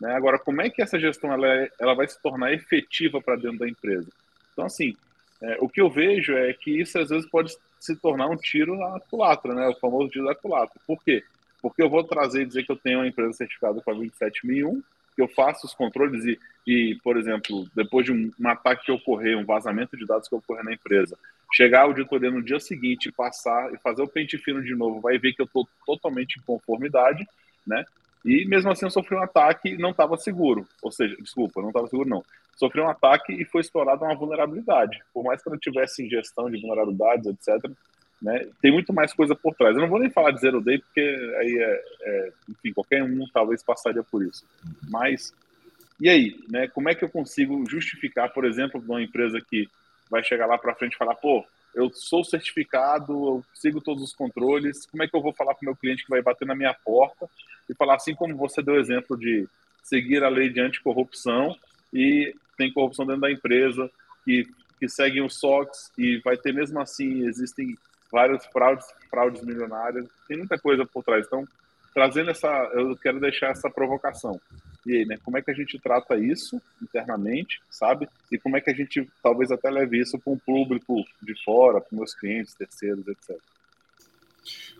[0.00, 0.14] né?
[0.14, 3.58] Agora, como é que essa gestão ela, é, ela vai se tornar efetiva para dentro
[3.58, 4.08] da empresa?
[4.54, 4.96] Então, assim,
[5.42, 8.78] é, o que eu vejo é que isso às vezes pode se tornar um tiro
[8.78, 9.68] na culatra, né?
[9.68, 10.80] O famoso tiro da culatra.
[10.86, 11.22] Por quê?
[11.60, 14.80] Porque eu vou trazer e dizer que eu tenho uma empresa certificada com a 27001,
[14.80, 14.84] que
[15.20, 19.36] eu faço os controles e e, por exemplo, depois de um, um, ataque que ocorrer,
[19.36, 21.18] um vazamento de dados que ocorrer na empresa,
[21.52, 25.18] chegar a auditoria no dia seguinte, passar e fazer o pente fino de novo, vai
[25.18, 27.26] ver que eu estou totalmente em conformidade,
[27.66, 27.84] né?
[28.24, 30.66] E mesmo assim eu sofri um ataque e não estava seguro.
[30.80, 32.24] Ou seja, desculpa, não estava seguro não.
[32.56, 35.02] Sofri um ataque e foi explorada uma vulnerabilidade.
[35.12, 37.68] Por mais que eu não tivesse ingestão de vulnerabilidades, etc.,
[38.22, 39.74] né, tem muito mais coisa por trás.
[39.74, 43.26] Eu não vou nem falar de Zero Day, porque aí é, é enfim, qualquer um
[43.32, 44.46] talvez passaria por isso.
[44.88, 45.34] Mas
[46.00, 49.68] e aí, né, como é que eu consigo justificar, por exemplo, de uma empresa que
[50.10, 51.44] vai chegar lá para frente e falar, pô,
[51.74, 55.62] eu sou certificado, eu sigo todos os controles, como é que eu vou falar para
[55.62, 57.28] o meu cliente que vai bater na minha porta
[57.68, 59.48] e falar assim como você deu exemplo de
[59.82, 61.56] seguir a lei de anticorrupção
[61.92, 63.90] e tem corrupção dentro da empresa,
[64.24, 64.46] que,
[64.78, 67.78] que seguem os SOX e vai ter mesmo assim, existem
[68.12, 71.26] vários fraudes, fraudes milionárias, tem muita coisa por trás.
[71.26, 71.48] Então,
[71.94, 74.38] trazendo essa, eu quero deixar essa provocação.
[74.84, 78.08] E aí, né, como é que a gente trata isso internamente, sabe?
[78.30, 81.80] E como é que a gente talvez até leve isso para um público de fora,
[81.80, 83.36] para meus clientes, terceiros, etc.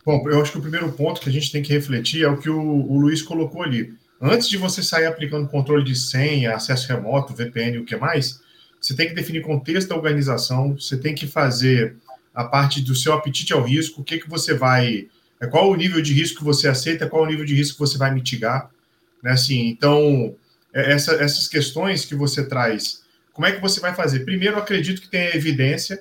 [0.05, 2.37] Bom, eu acho que o primeiro ponto que a gente tem que refletir é o
[2.37, 3.97] que o, o Luiz colocou ali.
[4.21, 8.43] Antes de você sair aplicando controle de senha, acesso remoto, VPN o que mais,
[8.81, 11.97] você tem que definir contexto da organização, você tem que fazer
[12.35, 15.09] a parte do seu apetite ao risco, o que, que você vai
[15.41, 17.81] é qual o nível de risco que você aceita, qual o nível de risco que
[17.81, 18.71] você vai mitigar.
[19.23, 19.33] Né?
[19.33, 20.37] Assim, então,
[20.73, 23.03] é, essa, essas questões que você traz,
[23.33, 24.21] como é que você vai fazer?
[24.21, 26.01] Primeiro, acredito que tenha evidência,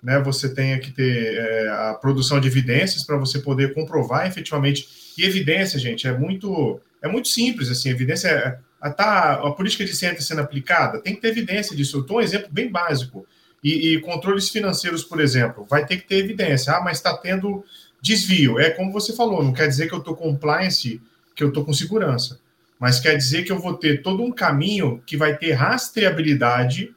[0.00, 0.20] né?
[0.20, 4.88] você tenha que ter é, a produção de evidências para você poder comprovar efetivamente.
[5.18, 7.68] E evidência, gente, é muito, é muito simples.
[7.68, 11.76] Assim, evidência é, a, tá, a política de ciência sendo aplicada, tem que ter evidência
[11.76, 11.98] disso.
[11.98, 13.26] Eu dou um exemplo bem básico.
[13.62, 16.72] E, e, controles financeiros, por exemplo, vai ter que ter evidência.
[16.72, 17.64] Ah, mas está tendo
[18.00, 21.02] Desvio, é como você falou, não quer dizer que eu estou compliance,
[21.34, 22.38] que eu estou com segurança,
[22.78, 26.94] mas quer dizer que eu vou ter todo um caminho que vai ter rastreabilidade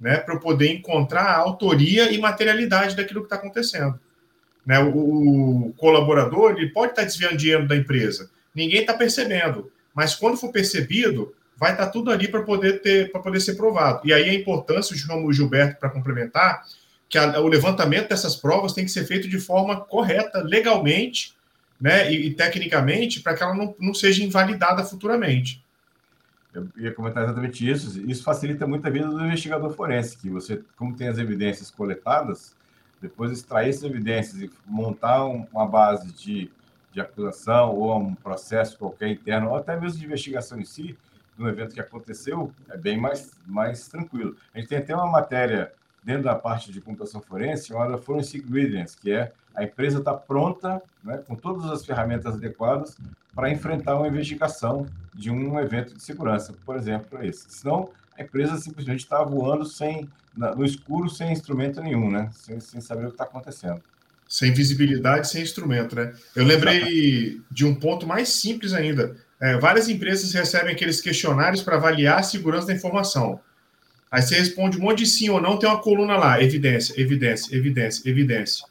[0.00, 3.98] né, para eu poder encontrar a autoria e materialidade daquilo que está acontecendo.
[4.64, 9.70] Né, o, o, colaborador ele pode estar tá desviando dinheiro da empresa, ninguém está percebendo,
[9.92, 13.54] mas quando for percebido, vai estar tá tudo ali para poder ter, para poder ser
[13.54, 14.00] provado.
[14.04, 16.62] E aí a importância, o Gilberto, para complementar,
[17.08, 21.34] que a, o levantamento dessas provas tem que ser feito de forma correta, legalmente,
[21.80, 25.64] né, e, e tecnicamente, para que ela não, não seja invalidada futuramente.
[26.54, 28.00] Eu ia comentar exatamente isso.
[28.08, 32.56] Isso facilita muito a vida do investigador forense, que você, como tem as evidências coletadas,
[33.00, 36.50] depois extrair essas evidências e montar uma base de,
[36.92, 40.96] de acusação ou um processo qualquer interno, ou até mesmo de investigação em si,
[41.38, 44.36] no evento que aconteceu, é bem mais, mais tranquilo.
[44.54, 45.72] A gente tem até uma matéria
[46.02, 50.80] dentro da parte de computação forense chamada Forensic Ingredients, que é a empresa está pronta,
[51.02, 52.96] né, com todas as ferramentas adequadas,
[53.34, 57.46] para enfrentar uma investigação de um evento de segurança, por exemplo, esse.
[57.48, 62.30] Senão, a empresa simplesmente está voando sem, no escuro, sem instrumento nenhum, né?
[62.32, 63.82] sem, sem saber o que está acontecendo.
[64.28, 66.12] Sem visibilidade, sem instrumento, né?
[66.34, 69.16] Eu lembrei de um ponto mais simples ainda.
[69.40, 73.40] É, várias empresas recebem aqueles questionários para avaliar a segurança da informação.
[74.10, 77.54] Aí você responde um monte de sim ou não, tem uma coluna lá, evidência, evidência,
[77.54, 78.66] evidência, evidência.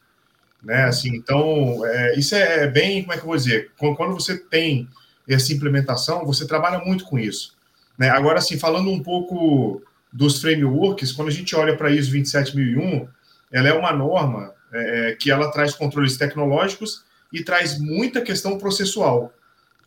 [0.64, 0.84] Né?
[0.86, 3.72] Assim, então, é, isso é, é bem, como é que eu vou dizer?
[3.78, 4.88] Quando você tem
[5.28, 7.56] essa implementação, você trabalha muito com isso.
[7.98, 8.10] Né?
[8.10, 13.08] Agora, assim, falando um pouco dos frameworks, quando a gente olha para ISO 27001,
[13.52, 18.58] ela é uma norma é, é, que ela traz controles tecnológicos e traz muita questão
[18.58, 19.34] processual.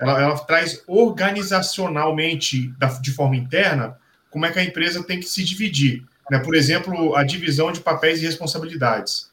[0.01, 3.97] Ela, ela traz organizacionalmente, da, de forma interna,
[4.31, 6.05] como é que a empresa tem que se dividir.
[6.31, 6.39] Né?
[6.39, 9.29] Por exemplo, a divisão de papéis e responsabilidades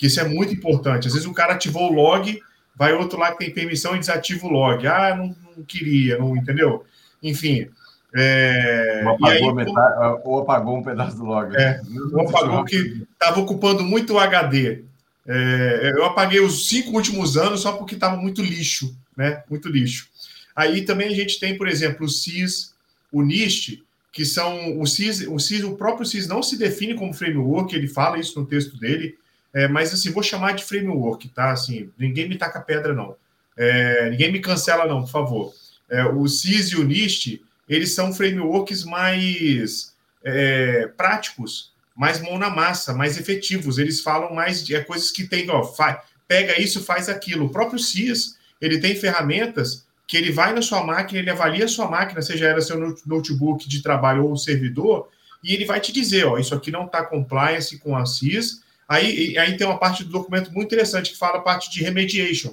[0.00, 1.06] que isso é muito importante.
[1.06, 2.42] Às vezes o cara ativou o log,
[2.74, 4.86] vai outro lá que tem permissão e desativa o log.
[4.86, 6.86] Ah, não, não queria, não entendeu?
[7.22, 7.68] Enfim.
[8.14, 9.02] É...
[9.04, 11.54] Ou, apagou aí, metade, ou, apagou um pedaço do log.
[11.54, 11.82] É,
[12.14, 14.84] ou apagou que estava ocupando muito o HD.
[15.28, 19.42] É, eu apaguei os cinco últimos anos só porque estava muito lixo, né?
[19.50, 20.08] Muito lixo.
[20.54, 22.74] Aí também a gente tem, por exemplo, o CIS,
[23.12, 23.82] o NIST,
[24.12, 27.86] que são o CIS, o CIS, o próprio CIS não se define como framework, ele
[27.86, 29.16] fala isso no texto dele,
[29.52, 31.52] é, mas assim, vou chamar de framework, tá?
[31.52, 33.16] Assim, ninguém me taca pedra, não.
[33.56, 35.54] É, ninguém me cancela, não, por favor.
[35.88, 39.94] É, o CIS e o NIST, eles são frameworks mais
[40.24, 43.78] é, práticos, mais mão na massa, mais efetivos.
[43.78, 47.46] Eles falam mais de é, coisas que tem, ó, faz, pega isso, faz aquilo.
[47.46, 51.68] O próprio CIS, ele tem ferramentas que ele vai na sua máquina, ele avalia a
[51.68, 55.08] sua máquina, seja ela seu notebook de trabalho ou servidor,
[55.40, 59.38] e ele vai te dizer, ó, isso aqui não está compliance com a CIS, Aí,
[59.38, 62.52] aí tem uma parte do documento muito interessante que fala a parte de remediation.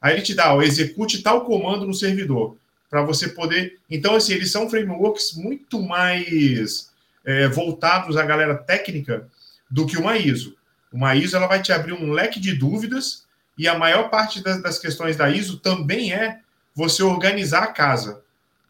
[0.00, 2.56] Aí ele te dá, ó, execute tal comando no servidor,
[2.88, 3.80] para você poder.
[3.90, 6.88] Então, assim, eles são frameworks muito mais
[7.24, 9.26] é, voltados à galera técnica
[9.68, 10.56] do que uma ISO.
[10.92, 13.24] Uma ISO ela vai te abrir um leque de dúvidas,
[13.58, 16.38] e a maior parte das, das questões da ISO também é
[16.74, 18.22] você organizar a casa.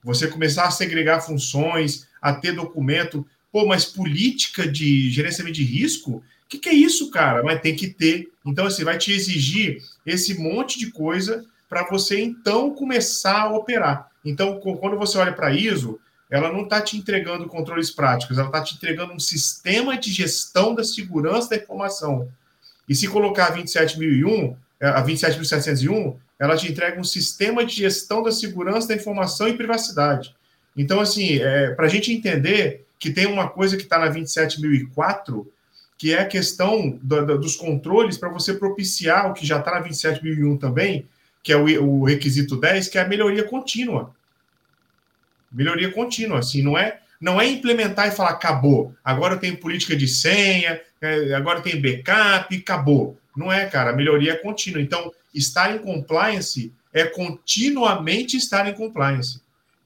[0.05, 3.27] Você começar a segregar funções, a ter documento.
[3.51, 6.23] Pô, mas política de gerenciamento de risco
[6.53, 7.43] que, que é isso, cara?
[7.43, 8.31] Mas tem que ter.
[8.45, 14.11] Então, assim, vai te exigir esse monte de coisa para você então começar a operar.
[14.23, 15.99] Então, quando você olha para ISO,
[16.31, 20.75] ela não está te entregando controles práticos, ela está te entregando um sistema de gestão
[20.75, 22.29] da segurança da informação.
[22.87, 28.21] E se colocar a 27001, é, a 27701, ela te entrega um sistema de gestão
[28.21, 30.35] da segurança da informação e privacidade.
[30.77, 35.47] Então, assim, é, para a gente entender que tem uma coisa que está na 27004
[36.03, 39.71] que é a questão do, do, dos controles para você propiciar o que já está
[39.71, 41.07] na 27001 também,
[41.45, 44.13] que é o, o, requisito 10, que é a melhoria contínua.
[45.53, 49.95] Melhoria contínua, assim, não é não é implementar e falar acabou, agora eu tenho política
[49.95, 53.17] de senha, é, agora tem backup, acabou.
[53.37, 54.81] Não é, cara, a melhoria é contínua.
[54.81, 59.43] Então, estar em compliance é continuamente estar em compliance.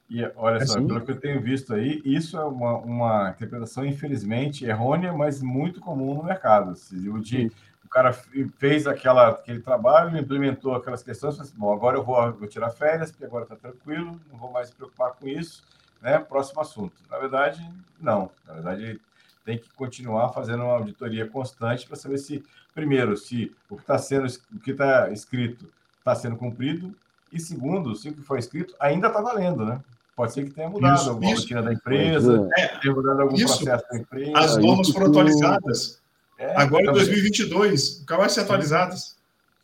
[0.09, 0.87] E olha só, assim?
[0.87, 5.81] pelo que eu tenho visto aí, isso é uma, uma interpretação, infelizmente, errônea, mas muito
[5.81, 6.73] comum no mercado.
[7.13, 7.51] O, de,
[7.83, 8.13] o cara
[8.57, 13.11] fez aquela, aquele trabalho, implementou aquelas questões, assim, bom, agora eu vou, vou tirar férias,
[13.11, 15.63] porque agora está tranquilo, não vou mais me preocupar com isso,
[16.01, 16.19] né?
[16.19, 16.95] Próximo assunto.
[17.09, 17.61] Na verdade,
[17.99, 18.31] não.
[18.45, 19.01] Na verdade,
[19.47, 22.43] tem que continuar fazendo uma auditoria constante para saber se,
[22.75, 26.93] primeiro, se o que está sendo, o que está escrito está sendo cumprido,
[27.31, 29.79] e segundo, se o que foi escrito ainda está valendo, né?
[30.17, 31.41] Pode ser que tenha mudado isso, alguma isso.
[31.43, 32.67] rotina da empresa, é.
[32.79, 33.55] tenha mudado algum isso.
[33.55, 34.31] processo da empresa.
[34.37, 36.01] As normas foram atualizadas.
[36.37, 39.15] É, Agora em 2022, vai ser atualizadas.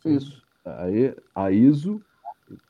[0.02, 0.42] Isso.
[0.64, 2.00] Aí, a ISO,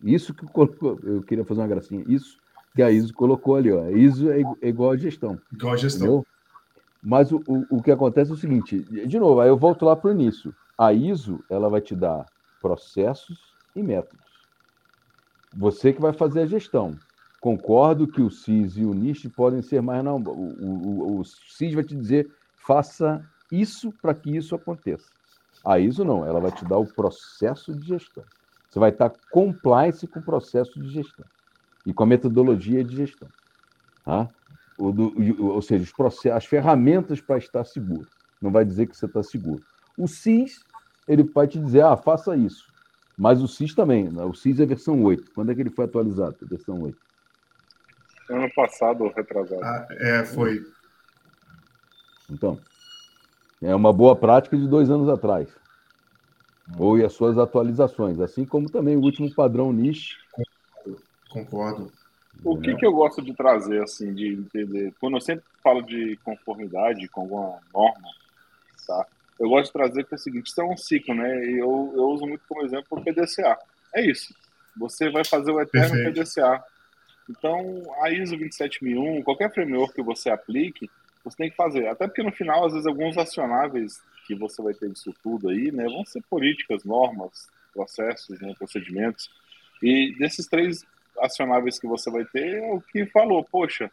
[0.03, 2.39] isso que eu queria fazer uma gracinha, isso
[2.75, 3.85] que a ISO colocou ali, ó.
[3.85, 5.39] A ISO é igual a gestão.
[5.53, 6.07] Igual a gestão.
[6.07, 6.34] Entendeu?
[7.05, 9.95] Mas o, o, o que acontece é o seguinte, de novo, aí eu volto lá
[9.95, 10.55] para o início.
[10.77, 12.25] A ISO, ela vai te dar
[12.63, 13.39] processos
[13.77, 14.25] e métodos.
[15.55, 16.97] Você que vai fazer a gestão.
[17.41, 20.03] Concordo que o CIS e o NIST podem ser mais.
[20.03, 20.31] Não, o,
[20.63, 25.11] o, o CIS vai te dizer, faça isso para que isso aconteça.
[25.63, 28.25] A ISO não, ela vai te dar o processo de gestão.
[28.69, 31.25] Você vai estar compliance com o processo de gestão
[31.85, 33.29] e com a metodologia de gestão.
[34.05, 34.29] Tá?
[34.77, 35.15] O do,
[35.45, 38.07] ou seja, os processos, as ferramentas para estar seguro.
[38.41, 39.63] Não vai dizer que você está seguro.
[39.97, 40.65] O CIS,
[41.07, 42.73] ele vai te dizer, ah, faça isso.
[43.17, 44.25] Mas o CIS também, né?
[44.25, 45.31] o CIS é versão 8.
[45.33, 46.99] Quando é que ele foi atualizado, a versão 8?
[48.31, 49.63] Ano passado, retrasado.
[49.63, 50.67] Ah, é, foi.
[52.31, 52.59] Então,
[53.63, 55.49] é uma boa prática de dois anos atrás.
[56.79, 60.17] Ou e as suas atualizações, assim como também o último padrão NIST.
[61.31, 61.93] Concordo.
[62.43, 64.93] O que, que eu gosto de trazer, assim, de entender?
[65.01, 68.09] Quando eu sempre falo de conformidade com alguma norma,
[68.87, 69.07] tá?
[69.39, 71.47] Eu gosto de trazer que é o seguinte, isso é um ciclo, né?
[71.47, 73.59] E eu, eu uso muito como exemplo o PDCA.
[73.95, 74.35] É isso.
[74.77, 76.21] Você vai fazer o eterno Perfeito.
[76.21, 76.65] PDCA.
[77.29, 80.91] Então, a ISO 27001, qualquer framework que você aplique,
[81.25, 81.89] você tem que fazer.
[81.89, 85.73] Até porque no final, às vezes, alguns acionáveis que você vai ter disso tudo aí,
[85.73, 89.31] né, vão ser políticas, normas, processos, né, procedimentos.
[89.83, 90.85] E desses três
[91.21, 93.91] acionáveis que você vai ter, é o que falou, poxa,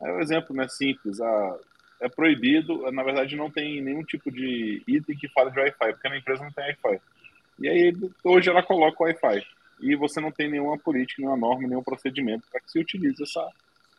[0.00, 1.18] é um exemplo né, simples,
[2.00, 6.08] é proibido, na verdade não tem nenhum tipo de item que fale de Wi-Fi, porque
[6.08, 7.00] na empresa não tem Wi-Fi.
[7.58, 9.46] E aí, hoje ela coloca o Wi-Fi.
[9.80, 13.50] E você não tem nenhuma política, nenhuma norma, nenhum procedimento para que se utilize essa,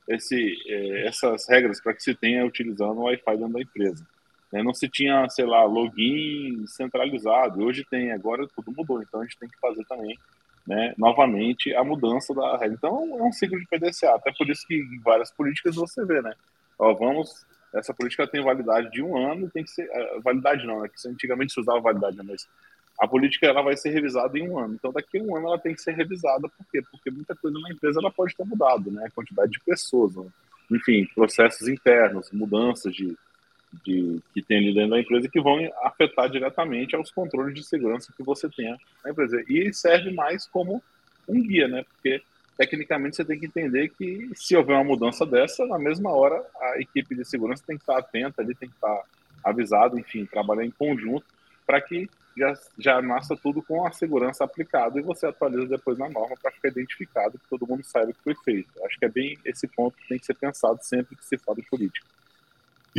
[0.08, 4.06] esse, é, essas regras para que se tenha utilizando o Wi-Fi dentro da empresa.
[4.52, 4.64] Né?
[4.64, 9.38] Não se tinha, sei lá, login centralizado, hoje tem, agora tudo mudou, então a gente
[9.38, 10.18] tem que fazer também,
[10.68, 12.76] né, novamente, a mudança da regra.
[12.76, 16.22] Então é um ciclo de PDCA, até por isso que em várias políticas você vê,
[16.22, 16.34] né?
[16.78, 20.82] Ó, vamos, essa política tem validade de um ano, tem que ser, uh, validade não,
[20.82, 22.48] né, que antigamente se usava validade, né, mas
[23.00, 24.74] a política ela vai ser revisada em um ano.
[24.74, 26.50] Então, daqui a um ano ela tem que ser revisada.
[26.50, 26.82] Por quê?
[26.92, 29.06] Porque muita coisa na empresa ela pode ter mudado, né?
[29.06, 30.26] A quantidade de pessoas, né?
[30.72, 33.16] enfim, processos internos, mudanças de,
[33.84, 38.14] de, que tem ali dentro da empresa que vão afetar diretamente aos controles de segurança
[38.16, 39.44] que você tenha na empresa.
[39.48, 40.82] E serve mais como
[41.28, 41.84] um guia, né?
[41.84, 42.22] Porque
[42.58, 46.80] tecnicamente você tem que entender que se houver uma mudança dessa, na mesma hora a
[46.80, 49.04] equipe de segurança tem que estar atenta ali, tem que estar
[49.44, 51.26] avisado, enfim, trabalhar em conjunto
[51.66, 56.10] para que já, já nasça tudo com a segurança aplicada e você atualiza depois na
[56.10, 58.70] norma para ficar identificado, que todo mundo saiba que foi feito.
[58.84, 61.58] Acho que é bem esse ponto que tem que ser pensado sempre que se fala
[61.58, 62.06] de política.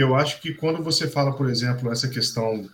[0.00, 2.68] Eu acho que quando você fala, por exemplo, essa questão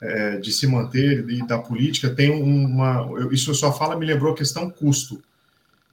[0.00, 3.06] é, de se manter e da política, tem uma.
[3.30, 5.22] Isso só fala, me lembrou a questão custo.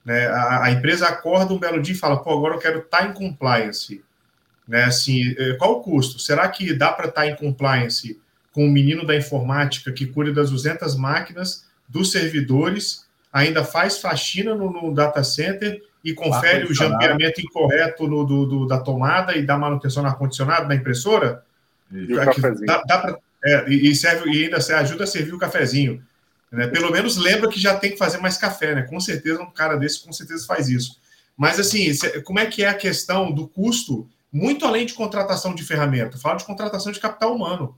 [0.05, 0.27] Né?
[0.27, 3.13] A, a, empresa acorda um belo dia e fala: pô, agora eu quero estar em
[3.13, 4.01] compliance.
[4.65, 4.85] Né?
[4.85, 6.19] Assim, é, qual o custo?
[6.19, 8.19] Será que dá para estar em compliance
[8.53, 14.55] com o menino da informática que cuida das 200 máquinas, dos servidores, ainda faz faxina
[14.55, 19.45] no, no data center e confere o jampeamento incorreto no, do, do, da tomada e
[19.45, 21.43] dá manutenção no ar-condicionado, na impressora?
[21.91, 22.65] E, o.
[22.65, 26.03] Dá, dá pra, é, e, serve, e ainda ajuda a servir o cafezinho.
[26.51, 26.67] Né?
[26.67, 28.81] Pelo menos lembra que já tem que fazer mais café, né?
[28.83, 30.99] Com certeza um cara desse com certeza faz isso.
[31.35, 31.91] Mas assim,
[32.23, 36.17] como é que é a questão do custo, muito além de contratação de ferramenta?
[36.17, 37.77] Fala de contratação de capital humano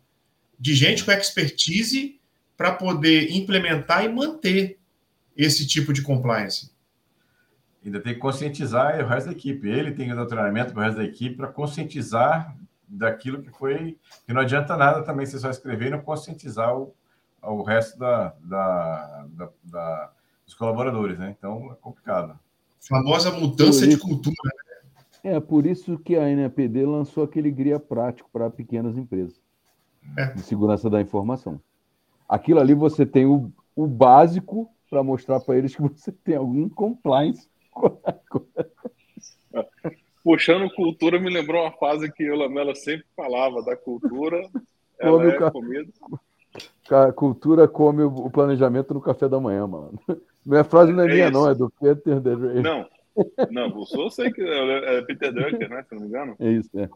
[0.60, 2.20] de gente com expertise
[2.58, 4.78] para poder implementar e manter
[5.38, 6.72] esse tipo de compliance.
[7.84, 9.68] Ainda tem que conscientizar o resto da equipe.
[9.68, 12.56] Ele tem que dar treinamento para o resto da equipe para conscientizar
[12.88, 13.98] daquilo que foi.
[14.26, 16.94] Que não adianta nada também você só escrever e não conscientizar o,
[17.42, 20.12] o resto da, da, da, da
[20.50, 21.36] dos colaboradores, né?
[21.38, 22.38] Então é complicado.
[22.80, 24.36] Famosa mudança de cultura.
[25.24, 25.36] Né?
[25.36, 29.40] É por isso que a NPD lançou aquele guia prático para pequenas empresas
[30.18, 30.34] é.
[30.34, 31.60] de segurança da informação.
[32.28, 36.68] Aquilo ali você tem o, o básico para mostrar para eles que você tem algum
[36.68, 37.48] compliance.
[40.24, 44.48] Puxando cultura, me lembrou uma fase que o Lamela sempre falava da cultura.
[45.00, 45.92] Ela come é comida.
[46.92, 50.00] A cultura come o planejamento no café da manhã, mano.
[50.46, 51.34] Não é frase não é, é minha, isso.
[51.34, 52.64] não, é do Peter Drucker.
[52.64, 52.88] Não,
[53.52, 55.84] não, eu sei que é, é Peter Drucker, né?
[55.84, 56.36] Se não me engano.
[56.40, 56.90] É isso, é.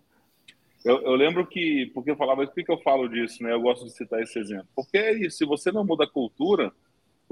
[0.84, 3.54] Eu, eu, lembro que, porque eu falava, por que, que eu falo disso, né?
[3.54, 4.68] Eu gosto de citar esse exemplo.
[4.76, 6.72] Porque é isso, se você não muda a cultura,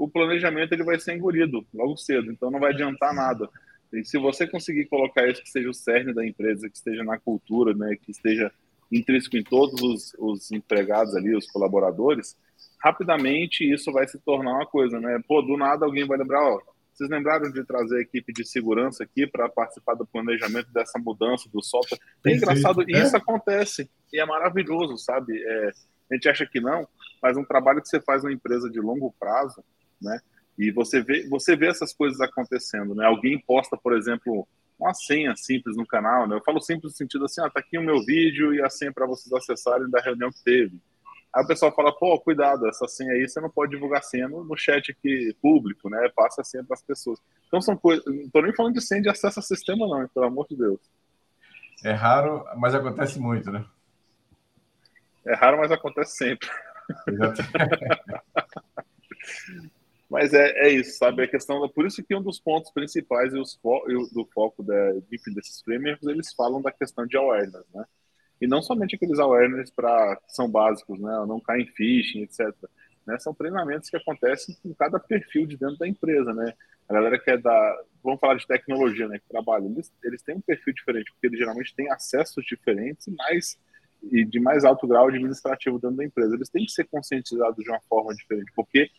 [0.02, 3.48] o planejamento ele vai ser engolido logo cedo, então não vai adiantar nada.
[3.92, 7.20] E se você conseguir colocar isso que seja o cerne da empresa, que esteja na
[7.20, 8.50] cultura, né, que esteja
[8.90, 12.36] intrínseco em todos os, os empregados ali, os colaboradores,
[12.82, 15.22] rapidamente isso vai se tornar uma coisa, né?
[15.28, 16.60] Pô, do nada alguém vai lembrar, ó,
[16.92, 21.48] vocês lembraram de trazer a equipe de segurança aqui para participar do planejamento dessa mudança
[21.48, 22.00] do software?
[22.26, 25.40] É engraçado, e isso acontece, e é maravilhoso, sabe?
[25.40, 25.70] É,
[26.10, 26.88] a gente acha que não,
[27.22, 29.62] mas um trabalho que você faz numa empresa de longo prazo,
[30.02, 30.20] né?
[30.58, 33.06] E você vê, você vê essas coisas acontecendo, né?
[33.06, 34.46] Alguém posta, por exemplo,
[34.78, 36.36] uma senha simples no canal, né?
[36.36, 38.92] Eu falo simples no sentido assim, ah, tá aqui o meu vídeo e a senha
[38.92, 40.78] para vocês acessarem da reunião que teve.
[41.34, 44.44] Aí o pessoal fala, pô, cuidado, essa senha aí você não pode divulgar senha no,
[44.44, 46.10] no chat aqui público, né?
[46.14, 47.18] Passa a senha para as pessoas.
[47.46, 48.04] Então são coisas.
[48.04, 50.80] Não estou nem falando de senha de acesso a sistema, não, pelo amor de Deus.
[51.82, 53.64] é raro, mas acontece muito, né?
[55.24, 56.48] É raro, mas acontece sempre.
[60.12, 61.22] mas é, é isso, sabe?
[61.22, 63.82] A questão da, por isso que um dos pontos principais e os fo,
[64.12, 67.82] do foco da, desses frameworks, eles falam da questão de awareness, né?
[68.38, 71.24] E não somente aqueles awareness para são básicos, né?
[71.26, 72.54] Não cair em phishing, etc.
[73.06, 73.18] Né?
[73.20, 76.52] São treinamentos que acontecem com cada perfil de dentro da empresa, né?
[76.86, 79.18] A galera que é da, vamos falar de tecnologia, né?
[79.18, 83.12] Que trabalha, eles, eles têm um perfil diferente, porque eles geralmente têm acessos diferentes e
[83.12, 83.58] mais
[84.02, 86.34] e de mais alto grau administrativo dentro da empresa.
[86.34, 88.90] Eles têm que ser conscientizados de uma forma diferente, porque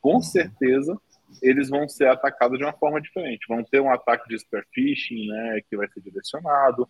[0.00, 0.98] com certeza
[1.42, 3.46] eles vão ser atacados de uma forma diferente.
[3.48, 6.88] Vão ter um ataque de spear phishing, né, que vai ser direcionado.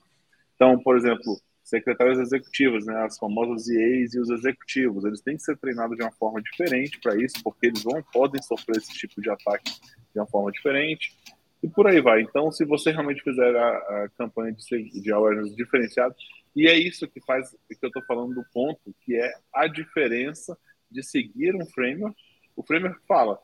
[0.54, 5.42] Então, por exemplo, secretários executivos, né, as famosas EAs e os executivos, eles têm que
[5.42, 9.20] ser treinados de uma forma diferente para isso, porque eles vão podem sofrer esse tipo
[9.20, 9.70] de ataque
[10.12, 11.16] de uma forma diferente.
[11.62, 12.22] E por aí vai.
[12.22, 16.14] Então, se você realmente fizer a, a campanha de, de awareness diferenciada,
[16.56, 20.58] e é isso que faz, que eu estou falando do ponto, que é a diferença
[20.90, 22.16] de seguir um framework.
[22.56, 23.38] O framework fala,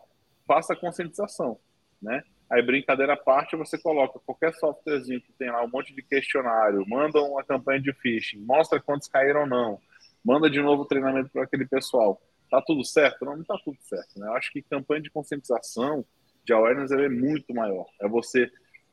[0.47, 1.59] faça a conscientização,
[2.01, 2.23] né?
[2.49, 6.85] Aí, brincadeira à parte, você coloca qualquer softwarezinho que tem lá um monte de questionário,
[6.89, 9.81] manda uma campanha de phishing, mostra quantos caíram ou não,
[10.25, 12.21] manda de novo treinamento para aquele pessoal.
[12.49, 13.25] Tá tudo certo?
[13.25, 14.19] Não, não tá tudo certo.
[14.19, 14.29] Né?
[14.29, 16.05] Eu acho que campanha de conscientização,
[16.45, 17.87] de awareness, é muito maior.
[18.01, 18.49] É você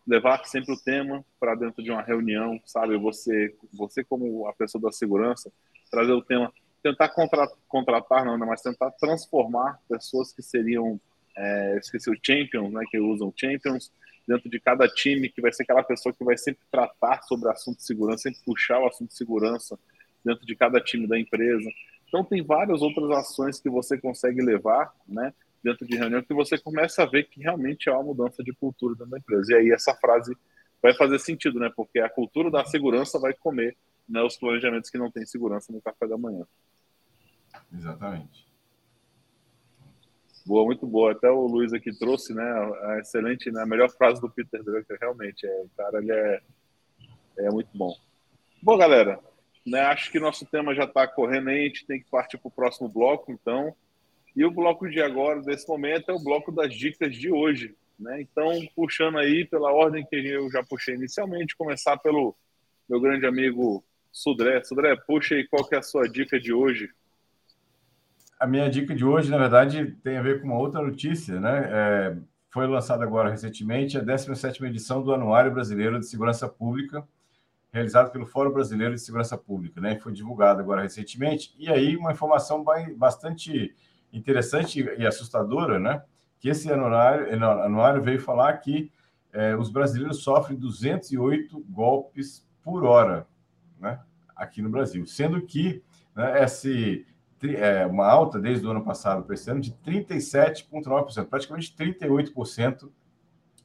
[0.05, 2.97] levar sempre o tema para dentro de uma reunião, sabe?
[2.97, 5.51] Você, você como a pessoa da segurança,
[5.91, 6.51] trazer o tema,
[6.83, 10.99] tentar contra, contratar, não, mas tentar transformar pessoas que seriam
[11.35, 13.91] é, esqueci o Champions, né, que usam Champions,
[14.27, 17.77] dentro de cada time, que vai ser aquela pessoa que vai sempre tratar sobre assunto
[17.77, 19.77] de segurança, sempre puxar o assunto de segurança
[20.23, 21.69] dentro de cada time da empresa.
[22.07, 26.57] Então, tem várias outras ações que você consegue levar, né, dentro de reunião, que você
[26.57, 29.53] começa a ver que realmente há uma mudança de cultura dentro da empresa.
[29.53, 30.37] E aí, essa frase
[30.81, 33.75] vai fazer sentido, né, porque a cultura da segurança vai comer
[34.07, 36.45] né, os planejamentos que não têm segurança no café da manhã.
[37.73, 38.47] Exatamente.
[40.45, 41.13] Boa, muito boa.
[41.13, 42.43] Até o Luiz aqui trouxe, né?
[42.43, 45.45] A excelente, né, a melhor frase do Peter Drucker, realmente.
[45.45, 46.41] É, o cara, ele é,
[47.39, 47.95] é muito bom.
[48.61, 49.19] Bom, galera,
[49.65, 52.49] né, acho que nosso tema já está correndo aí, a gente tem que partir para
[52.49, 53.73] o próximo bloco, então.
[54.35, 57.75] E o bloco de agora, desse momento, é o bloco das dicas de hoje.
[57.97, 58.21] Né?
[58.21, 62.35] Então, puxando aí pela ordem que eu já puxei inicialmente, começar pelo
[62.89, 64.61] meu grande amigo Sudré.
[64.63, 66.89] Sudré, puxa aí qual que é a sua dica de hoje
[68.43, 71.69] a minha dica de hoje, na verdade, tem a ver com uma outra notícia, né?
[71.71, 72.17] É,
[72.49, 77.07] foi lançada agora recentemente a 17 edição do Anuário Brasileiro de Segurança Pública,
[77.71, 79.97] realizado pelo Fórum Brasileiro de Segurança Pública, né?
[79.97, 81.55] Foi divulgado agora recentemente.
[81.57, 82.65] E aí, uma informação
[82.97, 83.73] bastante
[84.11, 86.03] interessante e assustadora, né?
[86.37, 87.33] Que esse anuário,
[87.63, 88.91] anuário veio falar que
[89.31, 93.25] é, os brasileiros sofrem 208 golpes por hora,
[93.79, 94.01] né?
[94.35, 95.81] Aqui no Brasil, sendo que
[96.13, 97.05] né, esse
[97.55, 102.89] é, uma alta desde o ano passado para esse ano de 37,9%, praticamente 38%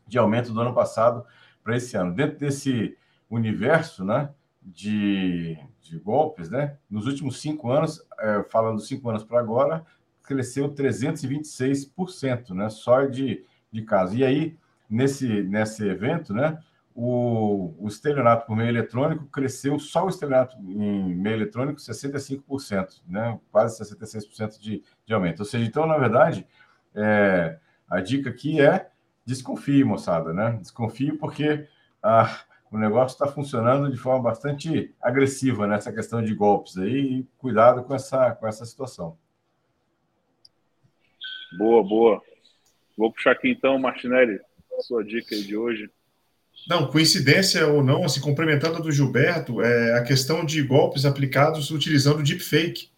[0.06, 1.24] de aumento do ano passado
[1.62, 2.14] para esse ano.
[2.14, 2.96] Dentro desse
[3.30, 4.30] universo né,
[4.62, 9.84] de, de golpes, né, nos últimos cinco anos, é, falando cinco anos para agora,
[10.22, 14.16] cresceu 326%, né, só de, de casos.
[14.16, 14.56] E aí,
[14.88, 16.58] nesse, nesse evento, né,
[17.00, 23.38] o, o estelionato por meio eletrônico cresceu, só o estelionato em meio eletrônico, 65%, né?
[23.52, 25.38] quase 66% de, de aumento.
[25.38, 26.44] Ou seja, então, na verdade,
[26.92, 27.56] é,
[27.88, 28.90] a dica aqui é
[29.24, 30.58] desconfie, moçada, né?
[30.60, 31.68] Desconfie porque
[32.02, 37.26] a, o negócio está funcionando de forma bastante agressiva nessa questão de golpes aí, e
[37.38, 39.16] cuidado com essa, com essa situação.
[41.56, 42.22] Boa, boa.
[42.96, 44.40] Vou puxar aqui então, Martinelli,
[44.80, 45.88] sua dica de hoje.
[46.68, 52.22] Não, coincidência ou não, assim, complementando do Gilberto, é a questão de golpes aplicados utilizando
[52.22, 52.90] deepfake.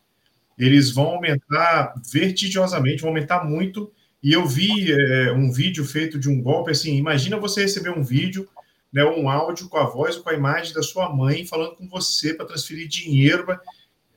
[0.58, 3.92] Eles vão aumentar vertiginosamente, vão aumentar muito.
[4.20, 6.96] E eu vi é, um vídeo feito de um golpe assim.
[6.96, 8.48] Imagina você receber um vídeo,
[8.92, 11.88] né, um áudio com a voz ou com a imagem da sua mãe falando com
[11.88, 13.46] você para transferir dinheiro.
[13.46, 13.60] Pra...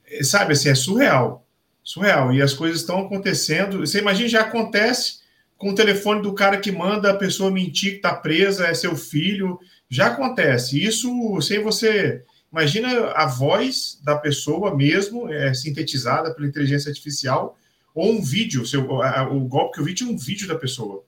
[0.07, 1.45] É, sabe assim, é surreal.
[1.83, 2.33] Surreal.
[2.33, 3.81] E as coisas estão acontecendo.
[3.81, 5.19] Você imagina, já acontece
[5.63, 8.97] com o telefone do cara que manda a pessoa mentir que está presa, é seu
[8.97, 9.57] filho.
[9.89, 10.83] Já acontece.
[10.83, 12.21] Isso sem você.
[12.51, 17.57] Imagina a voz da pessoa mesmo, é, sintetizada pela inteligência artificial,
[17.95, 18.65] ou um vídeo.
[18.67, 18.89] Seu,
[19.31, 21.05] o golpe que eu vi tinha um vídeo da pessoa.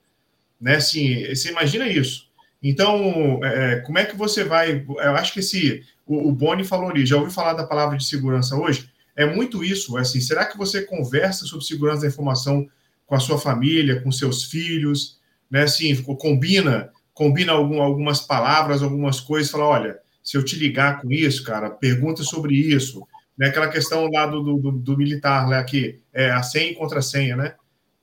[0.58, 0.76] Né?
[0.76, 2.30] Assim, você imagina isso.
[2.62, 4.86] Então, é, como é que você vai.
[4.88, 5.84] Eu acho que esse.
[6.06, 8.88] O, o Boni falou ali, já ouviu falar da palavra de segurança hoje?
[9.14, 9.98] É muito isso.
[9.98, 12.66] É assim, será que você conversa sobre segurança da informação
[13.06, 15.18] com a sua família, com seus filhos,
[15.50, 15.62] né?
[15.62, 21.10] Assim, combina, combina algum, algumas palavras, algumas coisas, fala, olha, se eu te ligar com
[21.10, 23.06] isso, cara, pergunta sobre isso.
[23.38, 23.48] Né?
[23.48, 25.62] Aquela questão lá do, do, do militar, né?
[25.62, 27.54] que é a senha e contra-senha, né?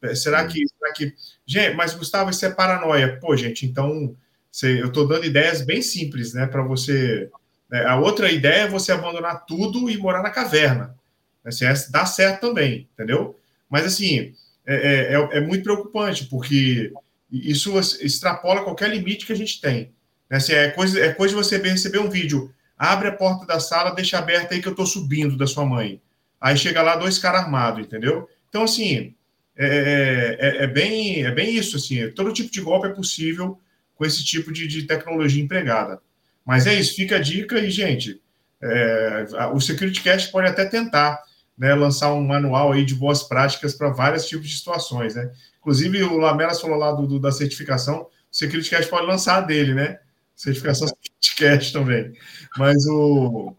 [0.02, 1.14] É, será que, será que.
[1.46, 3.18] Gente, mas Gustavo, isso é paranoia.
[3.20, 4.16] Pô, gente, então
[4.62, 6.46] eu estou dando ideias bem simples, né?
[6.46, 7.30] Para você.
[7.70, 7.86] Né?
[7.86, 10.96] A outra ideia é você abandonar tudo e morar na caverna.
[11.44, 13.40] Assim, dá certo também, entendeu?
[13.70, 14.34] Mas assim,
[14.66, 16.92] é, é, é, é muito preocupante, porque
[17.32, 19.92] isso extrapola qualquer limite que a gente tem.
[20.30, 20.38] Né?
[20.38, 23.96] Assim, é, coisa, é coisa de você receber um vídeo, abre a porta da sala,
[23.96, 26.02] deixa aberta aí que eu estou subindo da sua mãe.
[26.40, 28.30] Aí chega lá dois caras armados, entendeu?
[28.50, 29.16] Então, assim,
[29.56, 33.60] é, é, é, é, bem, é bem isso, assim, todo tipo de golpe é possível
[33.96, 36.02] com esse tipo de, de tecnologia empregada.
[36.46, 38.22] Mas é isso, fica a dica e, gente,
[38.62, 41.22] é, o Security Cast pode até tentar
[41.58, 45.32] né, lançar um manual aí de boas práticas para vários tipos de situações, né?
[45.60, 49.74] Inclusive, o Lamelas falou lá do, do da certificação, o Security Cast pode lançar dele,
[49.74, 50.00] né?
[50.36, 52.14] Certificação Security Cast também.
[52.58, 53.56] Mas o...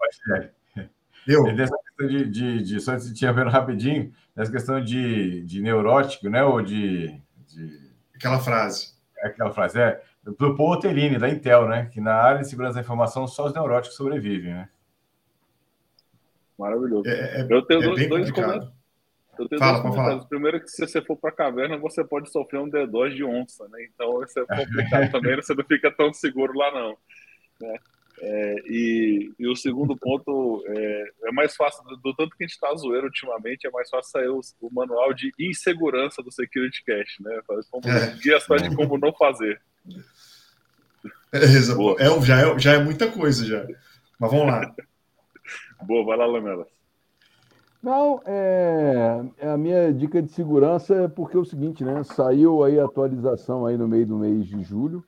[1.27, 1.45] Eu.
[1.55, 6.29] Dessa questão de, de, de só se tinha vendo rapidinho, nessa questão de, de neurótico,
[6.29, 6.45] né?
[6.45, 7.09] Ou de,
[7.49, 7.91] de...
[8.15, 8.93] Aquela frase.
[9.23, 10.03] Aquela frase, é.
[10.23, 11.87] Do Paul Terini, da Intel, né?
[11.87, 14.69] Que na área de segurança da informação só os neuróticos sobrevivem, né?
[16.59, 17.09] Maravilhoso.
[17.09, 18.73] É, é, eu tenho é dois, dois comentários.
[19.39, 20.25] Eu tenho Fala, dois comentários.
[20.27, 23.69] Primeiro que se você for para a caverna, você pode sofrer um D2 de onça,
[23.69, 23.85] né?
[23.93, 26.97] Então isso é complicado também, você não fica tão seguro lá não.
[27.61, 27.79] Né?
[28.21, 32.47] É, e, e, o segundo ponto é, é mais fácil, do, do, tanto que a
[32.47, 36.85] gente está zoeiro ultimamente, é mais fácil sair o, o, manual de insegurança do Security
[36.85, 37.41] Cache, né?
[37.71, 38.17] Como, é.
[38.23, 39.61] Guia só de como não fazer.
[41.33, 43.67] É, é, já, é, já é muita coisa já.
[44.21, 44.73] Mas vamos lá.
[45.83, 46.67] Boa, vai lá, Lamela.
[47.85, 52.03] Não, é, é, a minha dica de segurança é porque é o seguinte, né?
[52.03, 55.05] Saiu aí a atualização aí no meio do mês de julho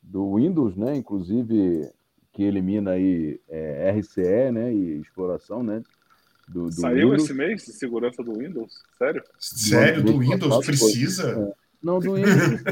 [0.00, 0.94] do Windows, né?
[0.94, 1.90] Inclusive
[2.32, 4.72] que elimina aí é, RCE, né?
[4.72, 5.82] E exploração, né?
[6.48, 7.24] Do, do Saiu Windows.
[7.24, 8.72] esse mês de segurança do Windows?
[8.96, 9.22] Sério?
[9.38, 10.66] Sério, do, do Windows?
[10.66, 11.30] Precisa?
[11.30, 11.64] É.
[11.82, 12.62] Não, do Windows.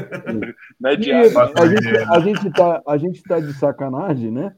[0.79, 0.93] Não é.
[0.93, 1.11] A gente,
[1.97, 4.55] a, gente tá, a gente tá de sacanagem, né?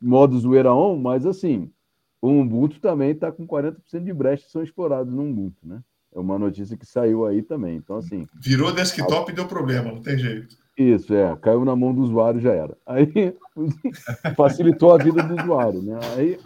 [0.00, 1.72] Modo zoeira on, mas assim,
[2.20, 5.80] o Ubuntu também está com 40% de brechas que são explorados no Ubuntu, né?
[6.14, 7.76] É uma notícia que saiu aí também.
[7.76, 8.26] Então, assim.
[8.40, 9.32] Virou desktop a...
[9.32, 10.56] e deu problema, não tem jeito.
[10.76, 11.36] Isso, é.
[11.36, 12.76] Caiu na mão do usuário já era.
[12.86, 13.36] Aí
[14.36, 15.98] facilitou a vida do usuário, né?
[16.16, 16.38] Aí,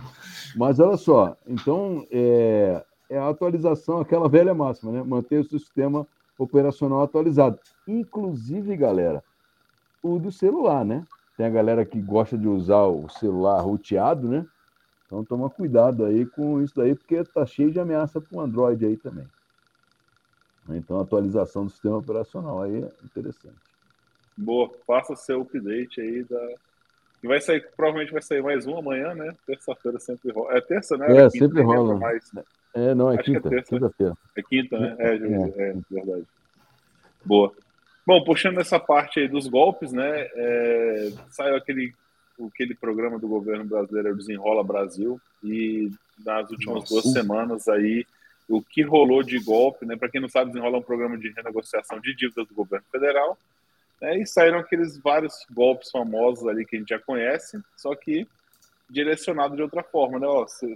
[0.57, 5.03] mas olha só, então é, é a atualização, aquela velha máxima, né?
[5.03, 6.07] Manter o sistema
[6.39, 7.59] operacional atualizado.
[7.87, 9.23] Inclusive, galera,
[10.03, 11.05] o do celular, né?
[11.37, 14.47] Tem a galera que gosta de usar o celular roteado, né?
[15.12, 18.82] Então toma cuidado aí com isso daí, porque tá cheio de ameaça para o Android
[18.82, 19.28] aí também.
[20.70, 23.58] Então atualização do sistema operacional aí é interessante.
[24.34, 26.40] Boa, faça seu update aí da.
[27.22, 29.34] E vai sair, provavelmente vai sair mais um amanhã, né?
[29.46, 30.56] Terça-feira sempre rola.
[30.56, 31.14] É terça, né?
[31.14, 31.98] É, sempre rola.
[31.98, 32.32] Mais...
[32.72, 33.54] É, não, é Acho quinta.
[33.54, 34.14] É quinta-feira.
[34.34, 34.96] É quinta, né?
[34.98, 36.24] É, é, é, verdade.
[37.22, 37.52] Boa.
[38.06, 40.26] Bom, puxando essa parte aí dos golpes, né?
[40.34, 41.92] É, saiu aquele
[42.41, 45.91] aquele programa do governo brasileiro Desenrola Brasil e
[46.24, 46.95] nas últimas Nossa.
[46.95, 48.07] duas semanas aí
[48.49, 49.97] o que rolou de golpe, né?
[49.97, 53.39] Para quem não sabe, desenrola um programa de renegociação de dívidas do governo federal,
[54.01, 54.18] né?
[54.18, 58.26] E saíram aqueles vários golpes famosos ali que a gente já conhece, só que
[58.91, 60.26] direcionado de outra forma, né?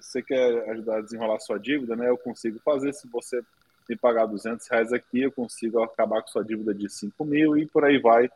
[0.01, 2.09] Você quer ajudar a desenrolar sua dívida, né?
[2.09, 3.43] Eu consigo fazer se você
[3.89, 7.67] me pagar 200 reais aqui, eu consigo acabar com sua dívida de 5 mil e
[7.67, 8.31] por aí vai.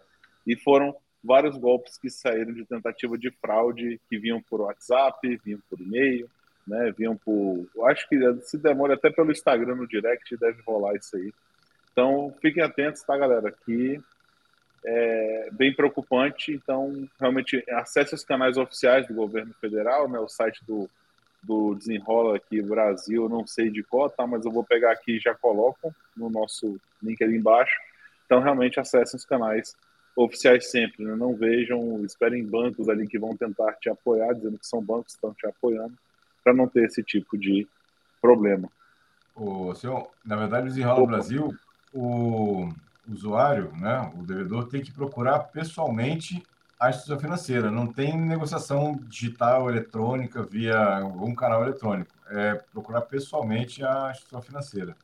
[0.46, 5.60] E foram vários golpes que saíram de tentativa de fraude, que vinham por WhatsApp, vinham
[5.68, 6.28] por e-mail,
[6.66, 7.66] né, vinham por.
[7.88, 11.32] Acho que se demora até pelo Instagram no direct, deve rolar isso aí.
[11.92, 13.52] Então, fiquem atentos, tá, galera?
[13.64, 14.00] Que
[14.84, 16.52] é bem preocupante.
[16.52, 20.88] Então, realmente, acesse os canais oficiais do governo federal, né, o site do,
[21.42, 25.20] do Desenrola aqui Brasil, não sei de qual, tá, mas eu vou pegar aqui e
[25.20, 27.76] já coloco no nosso link ali embaixo.
[28.24, 29.76] Então, realmente, acessem os canais
[30.16, 31.14] oficiais sempre, né?
[31.14, 35.18] não vejam, esperem bancos ali que vão tentar te apoiar, dizendo que são bancos que
[35.18, 35.94] estão te apoiando,
[36.42, 37.66] para não ter esse tipo de
[38.20, 38.68] problema.
[39.34, 41.54] O senhor, na verdade, o Desenrola Brasil,
[41.92, 42.68] o
[43.08, 46.42] usuário, né, o devedor, tem que procurar pessoalmente
[46.78, 47.70] a instituição financeira.
[47.70, 52.10] Não tem negociação digital, eletrônica, via algum canal eletrônico.
[52.30, 54.96] É procurar pessoalmente a instituição financeira.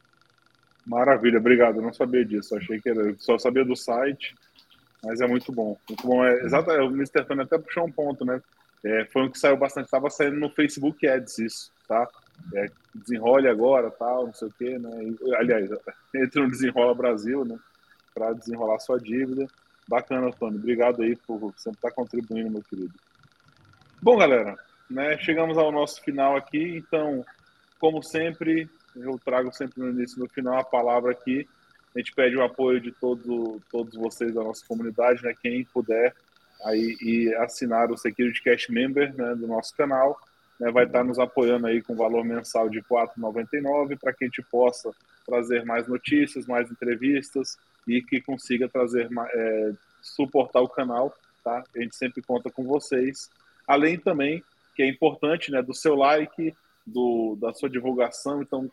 [0.86, 1.76] Maravilha, obrigado.
[1.76, 2.56] Eu não sabia disso.
[2.56, 4.34] Achei que era, só sabia do site
[5.06, 5.78] mas é muito bom.
[5.88, 6.24] Muito bom.
[6.24, 7.24] É, exato, o Mr.
[7.24, 8.42] Tony até puxou um ponto, né?
[8.84, 12.08] É, foi um que saiu bastante, estava saindo no Facebook Ads isso, tá?
[12.54, 14.90] É, desenrole agora, tal, não sei o quê, né?
[15.04, 15.70] E, aliás,
[16.14, 17.56] entre no Desenrola Brasil, né?
[18.12, 19.46] Para desenrolar sua dívida.
[19.88, 20.56] Bacana, Tony.
[20.56, 22.92] Obrigado aí por sempre estar tá contribuindo, meu querido.
[24.02, 24.56] Bom, galera,
[24.90, 27.24] né, chegamos ao nosso final aqui, então,
[27.78, 31.48] como sempre, eu trago sempre no início e no final a palavra aqui.
[31.96, 36.14] A gente pede o apoio de todo, todos vocês da nossa comunidade, né, quem puder
[36.62, 40.20] aí e assinar o Security Cash Member né, do nosso canal,
[40.60, 44.26] né, vai estar nos apoiando aí com valor mensal de R$ 4,99 para que a
[44.26, 44.90] gente possa
[45.24, 47.56] trazer mais notícias, mais entrevistas
[47.88, 49.72] e que consiga trazer é,
[50.02, 51.64] suportar o canal, tá?
[51.74, 53.30] A gente sempre conta com vocês.
[53.66, 54.44] Além também
[54.74, 56.54] que é importante, né, do seu like,
[56.86, 58.42] do, da sua divulgação.
[58.42, 58.70] Então,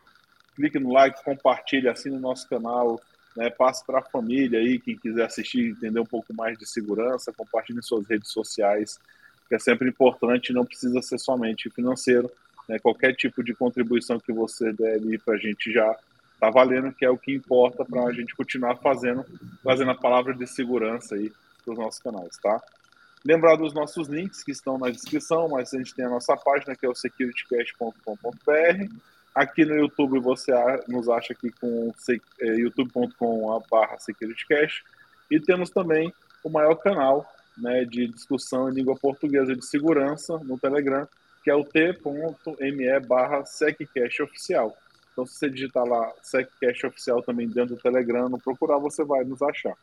[0.55, 2.99] clique no like, compartilhe assim no nosso canal,
[3.36, 7.34] né, passe para a família aí, quem quiser assistir, entender um pouco mais de segurança,
[7.34, 9.00] compartilhe em suas redes sociais,
[9.48, 12.30] que é sempre importante, não precisa ser somente financeiro,
[12.68, 15.96] né, qualquer tipo de contribuição que você der para a gente já
[16.34, 19.26] está valendo, que é o que importa para a gente continuar fazendo,
[19.64, 21.32] trazendo a palavra de segurança aí
[21.64, 22.62] para os nossos canais, tá?
[23.26, 26.76] Lembrar dos nossos links que estão na descrição, mas a gente tem a nossa página
[26.76, 29.12] que é o securitycast.com.br.
[29.34, 30.52] Aqui no YouTube você
[30.88, 31.92] nos acha aqui com
[32.40, 34.84] é, youtube.com.br securitycast.
[35.32, 36.14] E temos também
[36.44, 37.26] o maior canal
[37.58, 41.08] né, de discussão em língua portuguesa de segurança no Telegram,
[41.44, 43.44] que é o t.me barra
[44.24, 44.78] oficial.
[45.12, 49.24] Então, se você digitar lá SecCast Oficial também dentro do Telegram, não procurar, você vai
[49.24, 49.76] nos achar.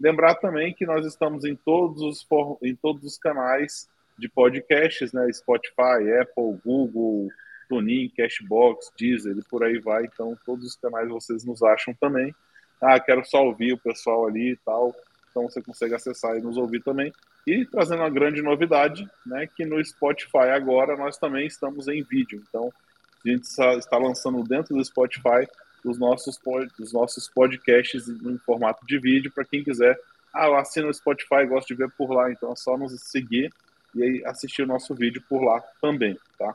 [0.00, 2.26] Lembrar também que nós estamos em todos os,
[2.62, 5.30] em todos os canais de podcasts, né?
[5.32, 7.28] Spotify, Apple, Google,
[7.68, 10.04] TuneIn, Cashbox, Deezer e por aí vai.
[10.04, 12.34] Então, todos os canais vocês nos acham também.
[12.80, 14.94] Ah, quero só ouvir o pessoal ali e tal.
[15.30, 17.12] Então, você consegue acessar e nos ouvir também.
[17.46, 19.46] E trazendo uma grande novidade, né?
[19.46, 22.42] Que no Spotify agora nós também estamos em vídeo.
[22.48, 22.72] Então,
[23.24, 25.48] a gente está lançando dentro do Spotify
[25.84, 26.40] os nossos,
[26.80, 29.98] os nossos podcasts em formato de vídeo para quem quiser.
[30.32, 33.52] Ah, eu assino o Spotify, gosto de ver por lá, então é só nos seguir
[33.94, 36.54] e assistir o nosso vídeo por lá também, tá?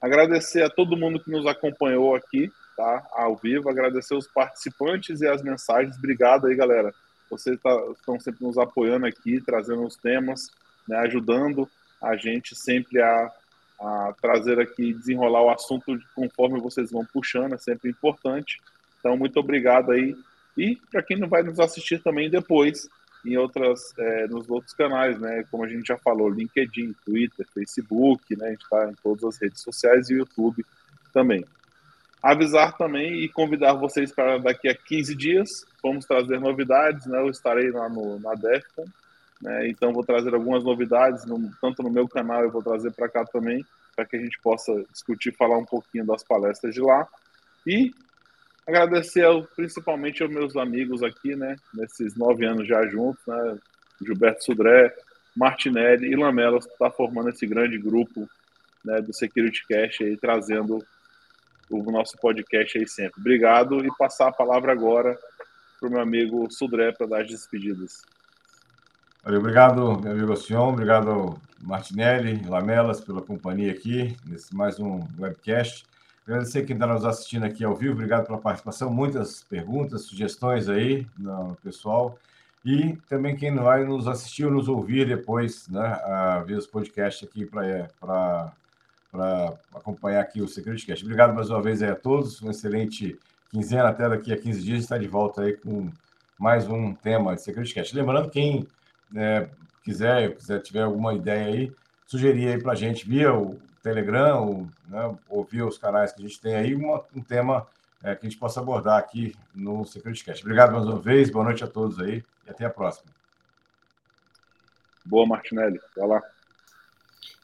[0.00, 3.06] Agradecer a todo mundo que nos acompanhou aqui, tá?
[3.12, 5.96] Ao vivo, agradecer os participantes e as mensagens.
[5.96, 6.94] Obrigado aí, galera.
[7.30, 10.48] Vocês tá, estão sempre nos apoiando aqui, trazendo os temas,
[10.86, 11.68] né, ajudando
[12.00, 13.30] a gente sempre a
[13.78, 18.60] a trazer aqui, desenrolar o assunto conforme vocês vão puxando, é sempre importante.
[18.98, 20.16] Então, muito obrigado aí.
[20.56, 22.88] E para quem não vai nos assistir também depois,
[23.26, 25.44] em outras, é, nos outros canais, né?
[25.50, 28.46] Como a gente já falou, LinkedIn, Twitter, Facebook, né?
[28.46, 30.64] A gente está em todas as redes sociais e YouTube
[31.12, 31.44] também.
[32.22, 37.20] Avisar também e convidar vocês para daqui a 15 dias, vamos trazer novidades, né?
[37.20, 38.84] Eu estarei lá no, na DEFCON,
[39.40, 39.68] né?
[39.68, 43.24] Então, vou trazer algumas novidades, no, tanto no meu canal, eu vou trazer para cá
[43.24, 43.64] também,
[43.94, 47.06] para que a gente possa discutir, falar um pouquinho das palestras de lá.
[47.66, 47.92] E
[48.66, 53.58] agradecer ao, principalmente aos meus amigos aqui, né, nesses nove anos já juntos, né,
[54.02, 54.94] Gilberto Sudré,
[55.36, 58.28] Martinelli e Lamelas, que está formando esse grande grupo
[58.84, 60.84] né, do Security Cash aí, trazendo
[61.68, 63.20] o nosso podcast aí sempre.
[63.20, 65.18] Obrigado e passar a palavra agora
[65.78, 68.02] para o meu amigo Sudré para dar as despedidas.
[69.24, 75.84] Obrigado, meu amigo Sion, obrigado, Martinelli, Lamelas, pela companhia aqui, nesse mais um webcast.
[76.26, 81.06] Agradecer quem está nos assistindo aqui ao vivo, obrigado pela participação, muitas perguntas, sugestões aí
[81.16, 82.18] no pessoal.
[82.64, 87.28] E também quem vai nos assistir ou nos ouvir depois, né, a ver os podcasts
[87.28, 88.52] aqui para
[89.72, 91.04] acompanhar aqui o Security Cast.
[91.04, 93.16] Obrigado mais uma vez a todos, uma excelente
[93.48, 95.92] quinzena, até daqui a 15 dias está de volta aí com
[96.36, 97.94] mais um tema de Security Cast.
[97.94, 98.66] Lembrando, quem
[99.14, 99.48] é,
[99.84, 101.72] quiser, quiser tiver alguma ideia aí,
[102.04, 103.56] sugerir aí para a gente via o
[103.86, 107.64] Telegram ou, né, ou via os canais que a gente tem aí, uma, um tema
[108.02, 110.42] é, que a gente possa abordar aqui no SecurityCast.
[110.42, 113.06] Obrigado mais uma vez, boa noite a todos aí e até a próxima.
[115.04, 115.78] Boa, Martinelli.
[115.96, 116.22] Vai lá.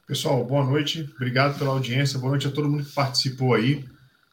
[0.05, 1.09] Pessoal, boa noite.
[1.15, 2.19] Obrigado pela audiência.
[2.19, 3.85] Boa noite a todo mundo que participou aí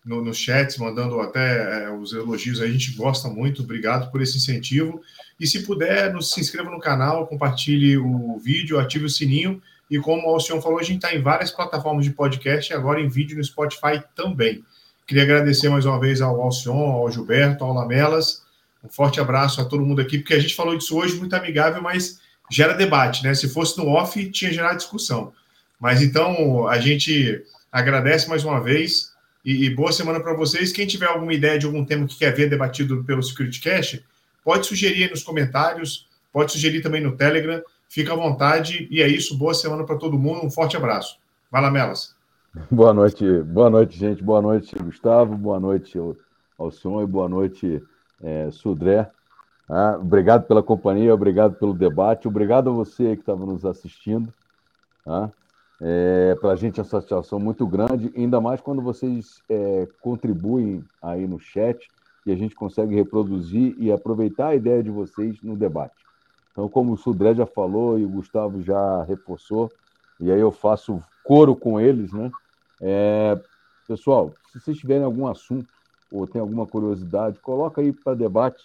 [0.05, 2.61] no, no chat, mandando até é, os elogios.
[2.61, 3.63] A gente gosta muito.
[3.63, 5.01] Obrigado por esse incentivo.
[5.39, 9.63] E se puder, nos, se inscreva no canal, compartilhe o vídeo, ative o sininho.
[9.91, 13.01] E como o Alcion falou, a gente está em várias plataformas de podcast e agora
[13.01, 14.65] em vídeo no Spotify também.
[15.07, 18.45] Queria agradecer mais uma vez ao Alcion, ao Gilberto, ao Lamelas.
[18.85, 21.83] Um forte abraço a todo mundo aqui, porque a gente falou disso hoje muito amigável,
[21.83, 23.35] mas gera debate, né?
[23.35, 25.33] Se fosse no off, tinha gerado discussão.
[25.81, 29.13] Mas então a gente agradece mais uma vez
[29.45, 30.71] e, e boa semana para vocês.
[30.71, 34.01] Quem tiver alguma ideia de algum tema que quer ver debatido pelo Security Cash,
[34.45, 37.61] pode sugerir nos comentários, pode sugerir também no Telegram.
[37.91, 38.87] Fica à vontade.
[38.89, 39.37] E é isso.
[39.37, 40.47] Boa semana para todo mundo.
[40.47, 41.19] Um forte abraço.
[41.51, 42.15] Vai lá, Melas.
[42.71, 44.25] Boa noite, boa noite, gente.
[44.25, 45.37] Boa noite, Gustavo.
[45.37, 46.17] Boa noite ao,
[46.59, 47.81] ao senhor e boa noite,
[48.21, 49.09] é, Sudré.
[49.69, 54.35] Ah, obrigado pela companhia, obrigado pelo debate, obrigado a você que estava nos assistindo.
[55.07, 55.31] Ah,
[55.81, 60.85] É, Para a gente é uma satisfação muito grande, ainda mais quando vocês é, contribuem
[61.01, 61.89] aí no chat
[62.27, 66.10] e a gente consegue reproduzir e aproveitar a ideia de vocês no debate.
[66.61, 69.73] Então, como o Sudré já falou e o Gustavo já reforçou,
[70.21, 72.31] e aí eu faço coro com eles, né?
[72.83, 73.41] É,
[73.89, 75.73] pessoal, se vocês tiverem algum assunto
[76.13, 78.63] ou tem alguma curiosidade, coloca aí para debate,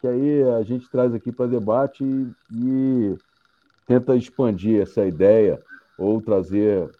[0.00, 3.16] que aí a gente traz aqui para debate e, e
[3.86, 5.62] tenta expandir essa ideia
[5.96, 6.90] ou trazer.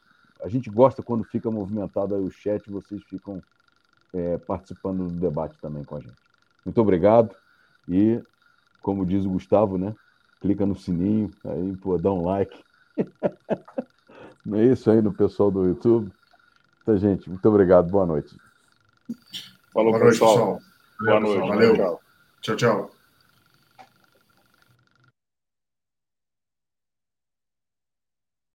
[0.41, 3.43] A gente gosta quando fica movimentado aí o chat, vocês ficam
[4.15, 6.15] é, participando do debate também com a gente.
[6.65, 7.35] Muito obrigado
[7.89, 8.23] e,
[8.81, 9.97] como diz o Gustavo, né?
[10.41, 12.57] Clica no sininho, aí, pô, dá um like.
[14.55, 16.13] é isso aí no pessoal do YouTube.
[16.83, 17.91] Então, gente, muito obrigado.
[17.91, 18.37] Boa noite.
[19.73, 20.33] Falou, Boa noite, pessoal.
[20.35, 20.61] pessoal.
[21.01, 21.49] Boa noite.
[21.49, 21.75] Valeu.
[21.77, 22.01] Tchau.
[22.41, 22.98] Tchau, tchau.